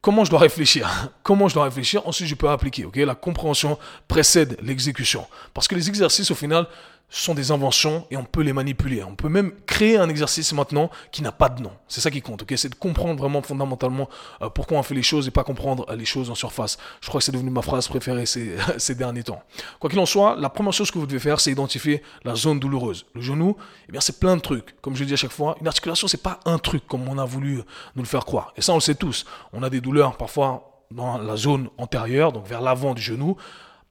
Comment 0.00 0.24
je 0.24 0.30
dois 0.30 0.40
réfléchir? 0.40 1.10
Comment 1.22 1.48
je 1.48 1.54
dois 1.54 1.64
réfléchir? 1.64 2.06
Ensuite, 2.06 2.28
je 2.28 2.34
peux 2.34 2.48
appliquer. 2.48 2.84
Ok, 2.84 2.96
la 2.96 3.14
compréhension 3.14 3.78
précède 4.08 4.56
l'exécution. 4.62 5.26
Parce 5.54 5.68
que 5.68 5.74
les 5.74 5.88
exercices, 5.88 6.30
au 6.30 6.34
final, 6.34 6.66
sont 7.12 7.34
des 7.34 7.50
inventions 7.50 8.06
et 8.10 8.16
on 8.16 8.24
peut 8.24 8.40
les 8.40 8.54
manipuler. 8.54 9.04
On 9.04 9.14
peut 9.14 9.28
même 9.28 9.52
créer 9.66 9.98
un 9.98 10.08
exercice 10.08 10.52
maintenant 10.54 10.90
qui 11.12 11.22
n'a 11.22 11.30
pas 11.30 11.50
de 11.50 11.62
nom. 11.62 11.72
C'est 11.86 12.00
ça 12.00 12.10
qui 12.10 12.22
compte, 12.22 12.42
ok? 12.42 12.54
C'est 12.56 12.70
de 12.70 12.74
comprendre 12.74 13.20
vraiment 13.20 13.42
fondamentalement 13.42 14.08
euh, 14.40 14.48
pourquoi 14.48 14.78
on 14.78 14.82
fait 14.82 14.94
les 14.94 15.02
choses 15.02 15.28
et 15.28 15.30
pas 15.30 15.44
comprendre 15.44 15.84
euh, 15.90 15.96
les 15.96 16.06
choses 16.06 16.30
en 16.30 16.34
surface. 16.34 16.78
Je 17.02 17.08
crois 17.08 17.20
que 17.20 17.24
c'est 17.24 17.32
devenu 17.32 17.50
ma 17.50 17.60
phrase 17.60 17.86
préférée 17.86 18.24
ces, 18.24 18.94
derniers 18.94 19.24
temps. 19.24 19.42
Quoi 19.78 19.90
qu'il 19.90 19.98
en 19.98 20.06
soit, 20.06 20.36
la 20.36 20.48
première 20.48 20.72
chose 20.72 20.90
que 20.90 20.98
vous 20.98 21.06
devez 21.06 21.18
faire, 21.18 21.38
c'est 21.38 21.52
identifier 21.52 22.02
la 22.24 22.34
zone 22.34 22.58
douloureuse. 22.58 23.04
Le 23.14 23.20
genou, 23.20 23.56
eh 23.88 23.92
bien, 23.92 24.00
c'est 24.00 24.18
plein 24.18 24.36
de 24.36 24.40
trucs. 24.40 24.80
Comme 24.80 24.96
je 24.96 25.04
dis 25.04 25.12
à 25.12 25.16
chaque 25.16 25.32
fois, 25.32 25.56
une 25.60 25.68
articulation, 25.68 26.08
c'est 26.08 26.22
pas 26.22 26.40
un 26.46 26.58
truc 26.58 26.86
comme 26.86 27.06
on 27.08 27.18
a 27.18 27.26
voulu 27.26 27.56
nous 27.94 28.02
le 28.02 28.08
faire 28.08 28.24
croire. 28.24 28.54
Et 28.56 28.62
ça, 28.62 28.72
on 28.72 28.76
le 28.76 28.80
sait 28.80 28.94
tous. 28.94 29.26
On 29.52 29.62
a 29.62 29.68
des 29.68 29.82
douleurs 29.82 30.16
parfois 30.16 30.86
dans 30.90 31.18
la 31.18 31.36
zone 31.36 31.68
antérieure, 31.76 32.32
donc 32.32 32.46
vers 32.46 32.62
l'avant 32.62 32.94
du 32.94 33.02
genou 33.02 33.36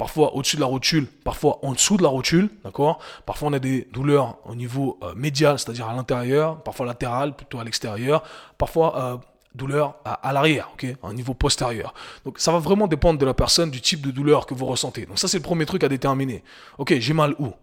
parfois 0.01 0.33
au-dessus 0.33 0.55
de 0.55 0.61
la 0.61 0.67
rotule, 0.67 1.05
parfois 1.05 1.59
en 1.61 1.73
dessous 1.73 1.95
de 1.95 2.01
la 2.01 2.09
rotule, 2.09 2.49
d'accord? 2.63 2.97
Parfois 3.27 3.49
on 3.49 3.53
a 3.53 3.59
des 3.59 3.87
douleurs 3.93 4.39
au 4.45 4.55
niveau 4.55 4.97
euh, 5.03 5.13
médial, 5.13 5.59
c'est-à-dire 5.59 5.87
à, 5.87 5.93
l'intérieur, 5.93 6.63
parfois 6.63 6.87
latéral, 6.87 7.35
plutôt 7.35 7.59
à 7.59 7.63
l'extérieur, 7.63 8.23
parfois 8.57 8.97
euh, 8.97 9.17
douleur 9.53 9.97
à, 10.03 10.33
l'arrière, 10.33 10.69
ok? 10.73 10.87
Niveau 11.13 11.35
postérieur. 11.35 11.93
Donc 12.25 12.39
ça 12.39 12.51
va 12.51 12.57
vraiment 12.57 12.87
dépendre 12.87 13.19
de 13.19 13.27
la 13.27 13.35
personne, 13.35 13.69
du 13.69 13.79
type 13.79 14.01
de 14.01 14.09
douleur 14.09 14.47
que 14.47 14.55
vous 14.55 14.65
ressentez. 14.65 15.05
Donc 15.05 15.19
ça 15.19 15.27
c'est 15.27 15.37
le 15.37 15.43
premier 15.43 15.67
truc 15.67 15.83
à 15.83 15.87
déterminer. 15.87 16.43
Ok, 16.79 16.95
j'ai 16.97 17.13
mal 17.13 17.35
où? 17.37 17.53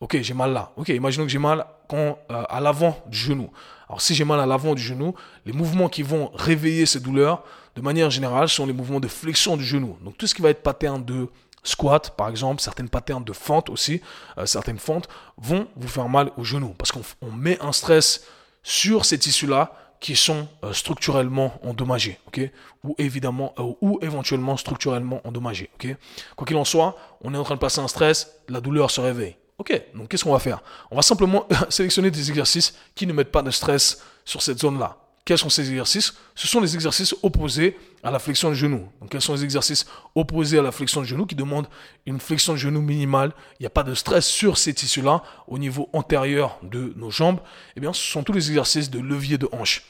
Ok, 0.00 0.16
j'ai 0.22 0.32
mal 0.32 0.54
là. 0.54 0.72
Ok, 0.78 0.88
imaginons 0.88 1.24
que 1.26 1.30
j'ai 1.30 1.38
mal 1.38 1.66
euh, 1.92 2.14
à 2.26 2.60
l'avant 2.62 2.96
du 3.06 3.18
genou. 3.18 3.50
Alors 3.90 4.00
si 4.00 4.14
j'ai 4.14 4.24
mal 4.24 4.40
à 4.40 4.46
l'avant 4.46 4.74
du 4.74 4.80
genou, 4.80 5.14
les 5.44 5.52
mouvements 5.52 5.90
qui 5.90 6.02
vont 6.02 6.30
réveiller 6.32 6.86
ces 6.86 7.00
douleurs, 7.00 7.44
de 7.76 7.82
manière 7.82 8.08
générale, 8.08 8.48
sont 8.48 8.64
les 8.64 8.72
mouvements 8.72 8.98
de 9.00 9.08
flexion 9.08 9.58
du 9.58 9.64
genou. 9.64 9.98
Donc 10.02 10.16
tout 10.16 10.26
ce 10.26 10.34
qui 10.34 10.40
va 10.40 10.48
être 10.48 10.62
pattern 10.62 11.04
de 11.04 11.28
squat, 11.62 12.14
par 12.16 12.28
exemple, 12.28 12.60
certaines 12.60 12.88
patterns 12.88 13.24
de 13.24 13.32
fente 13.32 13.70
aussi, 13.70 14.00
euh, 14.38 14.46
certaines 14.46 14.78
fentes 14.78 15.08
vont 15.36 15.68
vous 15.76 15.88
faire 15.88 16.08
mal 16.08 16.30
au 16.36 16.44
genou 16.44 16.74
parce 16.76 16.92
qu'on 16.92 17.02
met 17.32 17.60
un 17.60 17.72
stress 17.72 18.24
sur 18.62 19.04
ces 19.04 19.18
tissus-là 19.18 19.72
qui 20.00 20.16
sont 20.16 20.48
euh, 20.64 20.72
structurellement 20.72 21.54
endommagés, 21.62 22.18
ok, 22.26 22.40
ou 22.82 22.94
évidemment 22.98 23.54
euh, 23.58 23.72
ou 23.80 24.00
éventuellement 24.02 24.56
structurellement 24.56 25.20
endommagés, 25.24 25.70
ok? 25.74 25.96
Quoi 26.34 26.46
qu'il 26.46 26.56
en 26.56 26.64
soit, 26.64 26.96
on 27.20 27.32
est 27.32 27.38
en 27.38 27.44
train 27.44 27.54
de 27.54 27.60
passer 27.60 27.80
un 27.80 27.88
stress, 27.88 28.40
la 28.48 28.60
douleur 28.60 28.90
se 28.90 29.00
réveille. 29.00 29.36
Ok, 29.58 29.80
donc 29.94 30.08
qu'est-ce 30.08 30.24
qu'on 30.24 30.32
va 30.32 30.40
faire? 30.40 30.60
On 30.90 30.96
va 30.96 31.02
simplement 31.02 31.46
sélectionner 31.68 32.10
des 32.10 32.30
exercices 32.30 32.74
qui 32.96 33.06
ne 33.06 33.12
mettent 33.12 33.30
pas 33.30 33.42
de 33.42 33.50
stress 33.52 34.02
sur 34.24 34.42
cette 34.42 34.58
zone-là. 34.58 34.96
Quels 35.24 35.38
sont 35.38 35.50
ces 35.50 35.70
exercices? 35.70 36.14
Ce 36.34 36.48
sont 36.48 36.60
les 36.60 36.74
exercices 36.74 37.14
opposés 37.22 37.78
à 38.02 38.10
la 38.10 38.18
flexion 38.18 38.48
de 38.48 38.54
genou. 38.54 38.88
Donc, 39.00 39.10
quels 39.10 39.20
sont 39.20 39.34
les 39.34 39.44
exercices 39.44 39.86
opposés 40.16 40.58
à 40.58 40.62
la 40.62 40.72
flexion 40.72 41.00
de 41.00 41.06
genou 41.06 41.26
qui 41.26 41.36
demandent 41.36 41.68
une 42.06 42.18
flexion 42.18 42.54
de 42.54 42.58
genou 42.58 42.82
minimale? 42.82 43.32
Il 43.60 43.62
n'y 43.62 43.66
a 43.66 43.70
pas 43.70 43.84
de 43.84 43.94
stress 43.94 44.26
sur 44.26 44.58
ces 44.58 44.74
tissus-là 44.74 45.22
au 45.46 45.58
niveau 45.58 45.88
antérieur 45.92 46.58
de 46.64 46.92
nos 46.96 47.10
jambes. 47.10 47.38
Eh 47.76 47.80
bien, 47.80 47.92
ce 47.92 48.02
sont 48.02 48.24
tous 48.24 48.32
les 48.32 48.48
exercices 48.48 48.90
de 48.90 48.98
levier 48.98 49.38
de 49.38 49.48
hanche. 49.52 49.84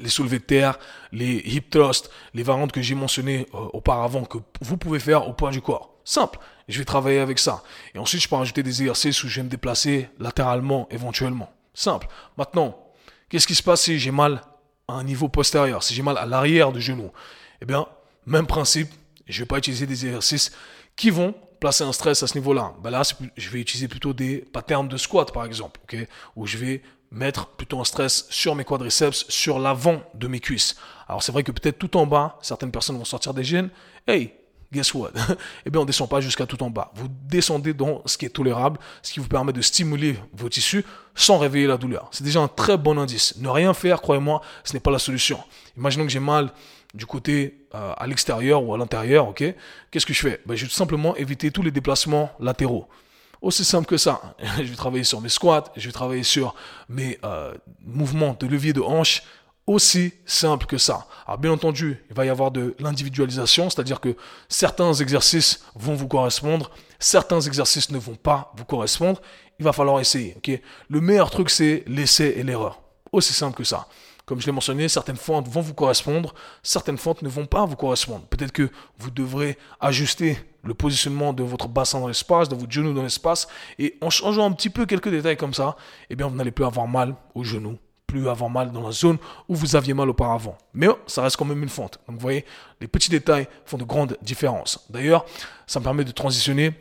Les 0.00 0.08
soulevés 0.08 0.40
de 0.40 0.44
terre, 0.44 0.78
les 1.12 1.42
hip 1.44 1.70
thrusts, 1.70 2.10
les 2.34 2.42
variantes 2.42 2.72
que 2.72 2.82
j'ai 2.82 2.94
mentionnées 2.96 3.46
euh, 3.54 3.58
auparavant 3.72 4.24
que 4.24 4.38
vous 4.62 4.76
pouvez 4.76 4.98
faire 4.98 5.28
au 5.28 5.32
poids 5.32 5.50
du 5.50 5.60
corps. 5.60 5.94
Simple. 6.04 6.40
Je 6.66 6.78
vais 6.78 6.84
travailler 6.84 7.20
avec 7.20 7.38
ça. 7.38 7.62
Et 7.94 7.98
ensuite, 7.98 8.22
je 8.22 8.28
peux 8.28 8.36
rajouter 8.36 8.64
des 8.64 8.82
exercices 8.82 9.22
où 9.22 9.28
je 9.28 9.36
vais 9.36 9.44
me 9.44 9.48
déplacer 9.48 10.08
latéralement 10.18 10.88
éventuellement. 10.90 11.52
Simple. 11.74 12.08
Maintenant, 12.36 12.79
Qu'est-ce 13.30 13.46
qui 13.46 13.54
se 13.54 13.62
passe 13.62 13.82
si 13.82 13.98
j'ai 13.98 14.10
mal 14.10 14.42
à 14.88 14.94
un 14.94 15.04
niveau 15.04 15.28
postérieur, 15.28 15.84
si 15.84 15.94
j'ai 15.94 16.02
mal 16.02 16.18
à 16.18 16.26
l'arrière 16.26 16.72
du 16.72 16.80
genou? 16.80 17.12
Eh 17.62 17.64
bien, 17.64 17.86
même 18.26 18.46
principe, 18.46 18.90
je 19.26 19.38
ne 19.38 19.44
vais 19.44 19.46
pas 19.46 19.58
utiliser 19.58 19.86
des 19.86 20.04
exercices 20.04 20.50
qui 20.96 21.10
vont 21.10 21.32
placer 21.60 21.84
un 21.84 21.92
stress 21.92 22.22
à 22.24 22.26
ce 22.26 22.34
niveau-là. 22.34 22.74
Ben 22.82 22.90
là, 22.90 23.02
je 23.36 23.50
vais 23.50 23.60
utiliser 23.60 23.86
plutôt 23.86 24.12
des 24.12 24.38
patterns 24.38 24.88
de 24.88 24.96
squat, 24.96 25.32
par 25.32 25.44
exemple, 25.44 25.80
ok? 25.84 25.96
Où 26.34 26.46
je 26.46 26.58
vais 26.58 26.82
mettre 27.12 27.46
plutôt 27.46 27.80
un 27.80 27.84
stress 27.84 28.26
sur 28.30 28.56
mes 28.56 28.64
quadriceps, 28.64 29.26
sur 29.28 29.60
l'avant 29.60 30.02
de 30.14 30.26
mes 30.26 30.40
cuisses. 30.40 30.76
Alors 31.06 31.22
c'est 31.22 31.32
vrai 31.32 31.44
que 31.44 31.52
peut-être 31.52 31.78
tout 31.78 31.96
en 31.96 32.06
bas, 32.06 32.38
certaines 32.42 32.72
personnes 32.72 32.98
vont 32.98 33.04
sortir 33.04 33.32
des 33.32 33.44
gènes. 33.44 33.70
Hey, 34.08 34.32
guess 34.72 34.94
what? 34.94 35.10
Eh 35.66 35.70
bien, 35.70 35.80
on 35.80 35.84
ne 35.84 35.86
descend 35.86 36.08
pas 36.08 36.20
jusqu'à 36.20 36.46
tout 36.46 36.62
en 36.62 36.70
bas. 36.70 36.92
Vous 36.94 37.08
descendez 37.08 37.74
dans 37.74 38.02
ce 38.06 38.16
qui 38.16 38.26
est 38.26 38.30
tolérable, 38.30 38.78
ce 39.02 39.12
qui 39.12 39.20
vous 39.20 39.28
permet 39.28 39.52
de 39.52 39.60
stimuler 39.60 40.16
vos 40.32 40.48
tissus 40.48 40.84
sans 41.14 41.38
réveiller 41.38 41.66
la 41.66 41.76
douleur. 41.76 42.08
C'est 42.12 42.24
déjà 42.24 42.40
un 42.40 42.48
très 42.48 42.76
bon 42.76 42.98
indice. 42.98 43.36
Ne 43.38 43.48
rien 43.48 43.74
faire, 43.74 44.00
croyez-moi, 44.00 44.40
ce 44.64 44.72
n'est 44.72 44.80
pas 44.80 44.90
la 44.90 44.98
solution. 44.98 45.40
Imaginons 45.76 46.04
que 46.04 46.10
j'ai 46.10 46.20
mal 46.20 46.52
du 46.94 47.06
côté 47.06 47.66
euh, 47.74 47.92
à 47.96 48.06
l'extérieur 48.06 48.62
ou 48.64 48.74
à 48.74 48.78
l'intérieur, 48.78 49.28
ok? 49.28 49.44
Qu'est-ce 49.90 50.06
que 50.06 50.14
je 50.14 50.20
fais? 50.20 50.40
Ben, 50.46 50.56
Je 50.56 50.62
vais 50.62 50.68
tout 50.68 50.74
simplement 50.74 51.14
éviter 51.16 51.50
tous 51.50 51.62
les 51.62 51.70
déplacements 51.70 52.30
latéraux. 52.40 52.88
Aussi 53.42 53.64
simple 53.64 53.86
que 53.86 53.96
ça. 53.96 54.34
je 54.58 54.62
vais 54.64 54.76
travailler 54.76 55.04
sur 55.04 55.20
mes 55.20 55.28
squats, 55.28 55.64
je 55.76 55.86
vais 55.86 55.92
travailler 55.92 56.22
sur 56.24 56.54
mes 56.88 57.18
euh, 57.24 57.54
mouvements 57.80 58.36
de 58.38 58.46
levier 58.46 58.72
de 58.72 58.80
hanche, 58.80 59.22
aussi 59.70 60.12
simple 60.26 60.66
que 60.66 60.78
ça. 60.78 61.06
Alors 61.26 61.38
bien 61.38 61.52
entendu, 61.52 62.02
il 62.10 62.16
va 62.16 62.26
y 62.26 62.28
avoir 62.28 62.50
de 62.50 62.74
l'individualisation, 62.80 63.70
c'est-à-dire 63.70 64.00
que 64.00 64.16
certains 64.48 64.92
exercices 64.94 65.64
vont 65.76 65.94
vous 65.94 66.08
correspondre, 66.08 66.72
certains 66.98 67.40
exercices 67.40 67.90
ne 67.92 67.98
vont 67.98 68.16
pas 68.16 68.52
vous 68.56 68.64
correspondre. 68.64 69.22
Il 69.60 69.64
va 69.64 69.72
falloir 69.72 70.00
essayer. 70.00 70.36
Le 70.88 71.00
meilleur 71.00 71.30
truc, 71.30 71.50
c'est 71.50 71.84
l'essai 71.86 72.34
et 72.36 72.42
l'erreur. 72.42 72.80
Aussi 73.12 73.32
simple 73.32 73.56
que 73.56 73.62
ça. 73.62 73.86
Comme 74.26 74.40
je 74.40 74.46
l'ai 74.46 74.52
mentionné, 74.52 74.88
certaines 74.88 75.16
fentes 75.16 75.46
vont 75.46 75.60
vous 75.60 75.74
correspondre, 75.74 76.34
certaines 76.64 76.98
fentes 76.98 77.22
ne 77.22 77.28
vont 77.28 77.46
pas 77.46 77.64
vous 77.64 77.76
correspondre. 77.76 78.24
Peut-être 78.26 78.52
que 78.52 78.70
vous 78.98 79.10
devrez 79.10 79.56
ajuster 79.78 80.36
le 80.64 80.74
positionnement 80.74 81.32
de 81.32 81.44
votre 81.44 81.68
bassin 81.68 82.00
dans 82.00 82.08
l'espace, 82.08 82.48
de 82.48 82.56
votre 82.56 82.72
genou 82.72 82.92
dans 82.92 83.02
l'espace, 83.02 83.46
et 83.78 83.96
en 84.00 84.10
changeant 84.10 84.46
un 84.46 84.52
petit 84.52 84.70
peu 84.70 84.84
quelques 84.84 85.10
détails 85.10 85.36
comme 85.36 85.54
ça, 85.54 85.76
eh 86.10 86.16
bien 86.16 86.26
vous 86.26 86.34
n'allez 86.34 86.50
plus 86.50 86.64
avoir 86.64 86.88
mal 86.88 87.14
au 87.34 87.44
genou 87.44 87.78
plus 88.10 88.28
avoir 88.28 88.50
mal 88.50 88.72
dans 88.72 88.82
la 88.82 88.92
zone 88.92 89.18
où 89.48 89.54
vous 89.54 89.76
aviez 89.76 89.94
mal 89.94 90.08
auparavant. 90.08 90.58
Mais 90.74 90.88
ça 91.06 91.22
reste 91.22 91.36
quand 91.36 91.44
même 91.44 91.62
une 91.62 91.68
fente. 91.68 92.00
Donc 92.08 92.16
vous 92.16 92.22
voyez, 92.22 92.44
les 92.80 92.88
petits 92.88 93.10
détails 93.10 93.46
font 93.64 93.78
de 93.78 93.84
grandes 93.84 94.16
différences. 94.20 94.84
D'ailleurs, 94.90 95.24
ça 95.66 95.78
me 95.78 95.84
permet 95.84 96.04
de 96.04 96.10
transitionner 96.10 96.72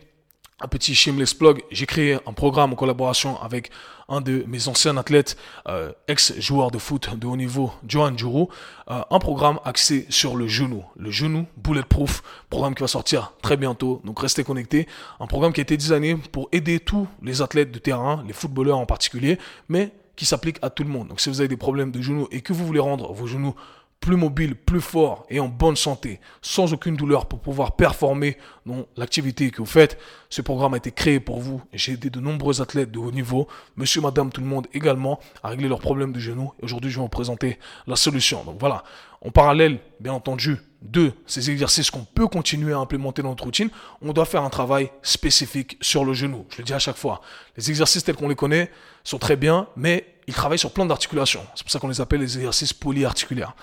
un 0.61 0.67
petit 0.67 0.93
shameless 0.93 1.33
plug, 1.33 1.61
j'ai 1.71 1.85
créé 1.85 2.17
un 2.25 2.33
programme 2.33 2.73
en 2.73 2.75
collaboration 2.75 3.41
avec 3.41 3.71
un 4.09 4.21
de 4.21 4.43
mes 4.47 4.67
anciens 4.67 4.97
athlètes, 4.97 5.37
euh, 5.67 5.93
ex-joueur 6.07 6.71
de 6.71 6.79
foot 6.79 7.15
de 7.17 7.27
haut 7.27 7.37
niveau, 7.37 7.71
Johan 7.87 8.17
Juro, 8.17 8.49
euh, 8.89 9.01
un 9.09 9.19
programme 9.19 9.59
axé 9.63 10.05
sur 10.09 10.35
le 10.35 10.47
genou. 10.47 10.83
Le 10.97 11.11
genou 11.11 11.45
bulletproof, 11.57 12.23
programme 12.49 12.75
qui 12.75 12.81
va 12.81 12.87
sortir 12.87 13.33
très 13.41 13.55
bientôt, 13.55 14.01
donc 14.03 14.19
restez 14.19 14.43
connectés. 14.43 14.87
Un 15.19 15.27
programme 15.27 15.53
qui 15.53 15.61
a 15.61 15.63
été 15.63 15.77
designé 15.77 16.15
pour 16.15 16.49
aider 16.51 16.79
tous 16.79 17.07
les 17.21 17.41
athlètes 17.41 17.71
de 17.71 17.79
terrain, 17.79 18.23
les 18.27 18.33
footballeurs 18.33 18.79
en 18.79 18.85
particulier, 18.85 19.37
mais 19.69 19.93
qui 20.19 20.25
s'applique 20.25 20.57
à 20.61 20.69
tout 20.69 20.83
le 20.83 20.89
monde. 20.89 21.07
Donc 21.07 21.21
si 21.21 21.29
vous 21.29 21.39
avez 21.39 21.47
des 21.47 21.55
problèmes 21.55 21.91
de 21.91 22.01
genoux 22.01 22.27
et 22.29 22.41
que 22.41 22.51
vous 22.51 22.65
voulez 22.65 22.81
rendre 22.81 23.13
vos 23.13 23.25
genoux 23.25 23.55
plus 24.01 24.17
mobiles, 24.17 24.53
plus 24.53 24.81
forts 24.81 25.25
et 25.29 25.39
en 25.39 25.47
bonne 25.47 25.77
santé, 25.77 26.19
sans 26.41 26.73
aucune 26.73 26.97
douleur 26.97 27.25
pour 27.25 27.39
pouvoir 27.39 27.77
performer 27.77 28.35
dans 28.65 28.85
l'activité 28.97 29.49
que 29.49 29.59
vous 29.59 29.65
faites, 29.65 29.97
ce 30.29 30.41
programme 30.41 30.73
a 30.73 30.77
été 30.77 30.91
créé 30.91 31.21
pour 31.21 31.39
vous. 31.39 31.61
J'ai 31.71 31.93
aidé 31.93 32.09
de 32.09 32.19
nombreux 32.19 32.61
athlètes 32.61 32.91
de 32.91 32.99
haut 32.99 33.11
niveau, 33.11 33.47
monsieur, 33.77 34.01
madame, 34.01 34.29
tout 34.29 34.41
le 34.41 34.47
monde 34.47 34.67
également, 34.73 35.21
à 35.41 35.49
régler 35.49 35.69
leurs 35.69 35.79
problèmes 35.79 36.11
de 36.11 36.19
genoux. 36.19 36.51
Aujourd'hui, 36.61 36.91
je 36.91 36.97
vais 36.97 37.03
vous 37.03 37.07
présenter 37.07 37.57
la 37.87 37.95
solution. 37.95 38.43
Donc 38.43 38.57
voilà, 38.59 38.83
en 39.21 39.31
parallèle, 39.31 39.79
bien 39.99 40.13
entendu, 40.13 40.57
de 40.81 41.11
ces 41.25 41.51
exercices 41.51 41.91
qu'on 41.91 42.05
peut 42.05 42.27
continuer 42.27 42.73
à 42.73 42.77
implémenter 42.77 43.21
dans 43.21 43.29
notre 43.29 43.43
routine, 43.43 43.69
on 44.01 44.13
doit 44.13 44.25
faire 44.25 44.43
un 44.43 44.49
travail 44.49 44.89
spécifique 45.01 45.77
sur 45.81 46.05
le 46.05 46.13
genou. 46.13 46.45
Je 46.49 46.59
le 46.59 46.63
dis 46.63 46.73
à 46.73 46.79
chaque 46.79 46.95
fois. 46.95 47.21
Les 47.57 47.69
exercices 47.69 48.03
tels 48.03 48.15
qu'on 48.15 48.29
les 48.29 48.35
connaît 48.35 48.71
sont 49.03 49.17
très 49.17 49.35
bien, 49.35 49.67
mais 49.75 50.15
ils 50.27 50.33
travaillent 50.33 50.59
sur 50.59 50.71
plein 50.71 50.85
d'articulations. 50.85 51.45
C'est 51.55 51.63
pour 51.63 51.71
ça 51.71 51.79
qu'on 51.79 51.89
les 51.89 51.99
appelle 51.99 52.21
les 52.21 52.37
exercices 52.37 52.71
polyarticulaires. 52.71 53.55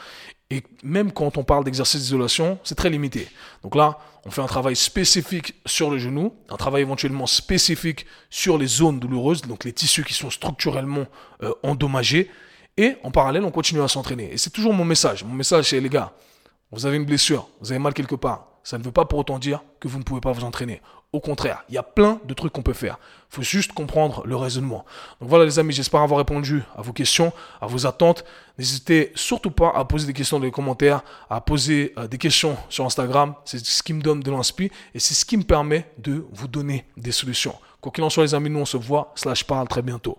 Et 0.51 0.63
même 0.83 1.11
quand 1.11 1.39
on 1.39 1.45
parle 1.45 1.65
d'exercice 1.65 2.03
d'isolation, 2.03 2.59
c'est 2.63 2.77
très 2.77 2.91
limité. 2.91 3.29
Donc 3.63 3.75
là, 3.75 3.99
on 4.25 4.31
fait 4.31 4.43
un 4.43 4.47
travail 4.47 4.77
spécifique 4.77 5.55
sur 5.65 5.91
le 5.91 5.99
genou, 5.99 6.35
un 6.51 6.57
travail 6.57 6.83
éventuellement 6.83 7.27
spécifique 7.27 8.07
sur 8.31 8.59
les 8.59 8.67
zones 8.67 9.01
douloureuses, 9.01 9.43
donc 9.43 9.65
les 9.65 9.73
tissus 9.73 10.05
qui 10.05 10.15
sont 10.15 10.31
structurellement 10.31 11.07
euh, 11.43 11.53
endommagés. 11.63 12.31
Et 12.77 12.97
en 13.03 13.11
parallèle, 13.11 13.45
on 13.45 13.51
continue 13.51 13.81
à 13.81 13.89
s'entraîner. 13.89 14.33
Et 14.33 14.39
c'est 14.39 14.51
toujours 14.51 14.75
mon 14.75 14.85
message. 14.85 15.25
Mon 15.25 15.35
message, 15.35 15.71
c'est 15.71 15.81
les 15.81 15.89
gars, 15.89 16.13
vous 16.73 16.85
avez 16.85 16.97
une 16.97 17.05
blessure, 17.05 17.49
vous 17.61 17.73
avez 17.73 17.79
mal 17.79 17.95
quelque 17.95 18.17
part. 18.17 18.49
Ça 18.65 18.79
ne 18.79 18.83
veut 18.83 18.93
pas 18.93 19.05
pour 19.05 19.21
autant 19.21 19.39
dire 19.39 19.63
que 19.79 19.87
vous 19.87 19.99
ne 19.99 20.03
pouvez 20.03 20.21
pas 20.21 20.33
vous 20.33 20.45
entraîner. 20.45 20.83
Au 21.13 21.21
contraire, 21.21 21.65
il 21.69 21.77
y 21.77 21.79
a 21.79 21.85
plein 21.85 22.21
de 22.25 22.35
trucs 22.35 22.53
qu'on 22.53 22.63
peut 22.63 22.73
faire. 22.73 22.99
Il 23.31 23.37
faut 23.37 23.43
juste 23.43 23.73
comprendre 23.73 24.27
le 24.27 24.35
raisonnement. 24.35 24.85
Donc 25.21 25.29
voilà 25.29 25.45
les 25.45 25.59
amis, 25.59 25.73
j'espère 25.73 26.01
avoir 26.01 26.19
répondu 26.19 26.65
à 26.77 26.83
vos 26.83 26.93
questions, 26.93 27.33
à 27.61 27.67
vos 27.67 27.87
attentes. 27.87 28.25
N'hésitez 28.59 29.13
surtout 29.15 29.53
pas 29.53 29.71
à 29.75 29.85
poser 29.85 30.07
des 30.07 30.13
questions 30.13 30.39
dans 30.41 30.45
les 30.45 30.51
commentaires, 30.51 31.03
à 31.31 31.41
poser 31.41 31.95
euh, 31.97 32.09
des 32.09 32.19
questions 32.19 32.57
sur 32.69 32.85
Instagram. 32.85 33.35
C'est 33.45 33.65
ce 33.65 33.83
qui 33.83 33.95
me 33.95 34.03
donne 34.03 34.21
de 34.21 34.31
l'inspi 34.31 34.71
et 34.95 34.99
c'est 34.99 35.15
ce 35.15 35.25
qui 35.25 35.37
me 35.37 35.45
permet 35.45 35.89
de 35.99 36.27
vous 36.33 36.49
donner 36.49 36.85
des 36.97 37.13
solutions. 37.13 37.55
Quoi 37.81 37.93
qu'il 37.93 38.03
en 38.03 38.11
soit 38.11 38.25
les 38.25 38.35
amis, 38.35 38.51
nous 38.51 38.59
on 38.59 38.67
se 38.67 38.77
voit, 38.77 39.13
slash 39.15 39.45
parle 39.45 39.69
très 39.69 39.83
bientôt. 39.83 40.19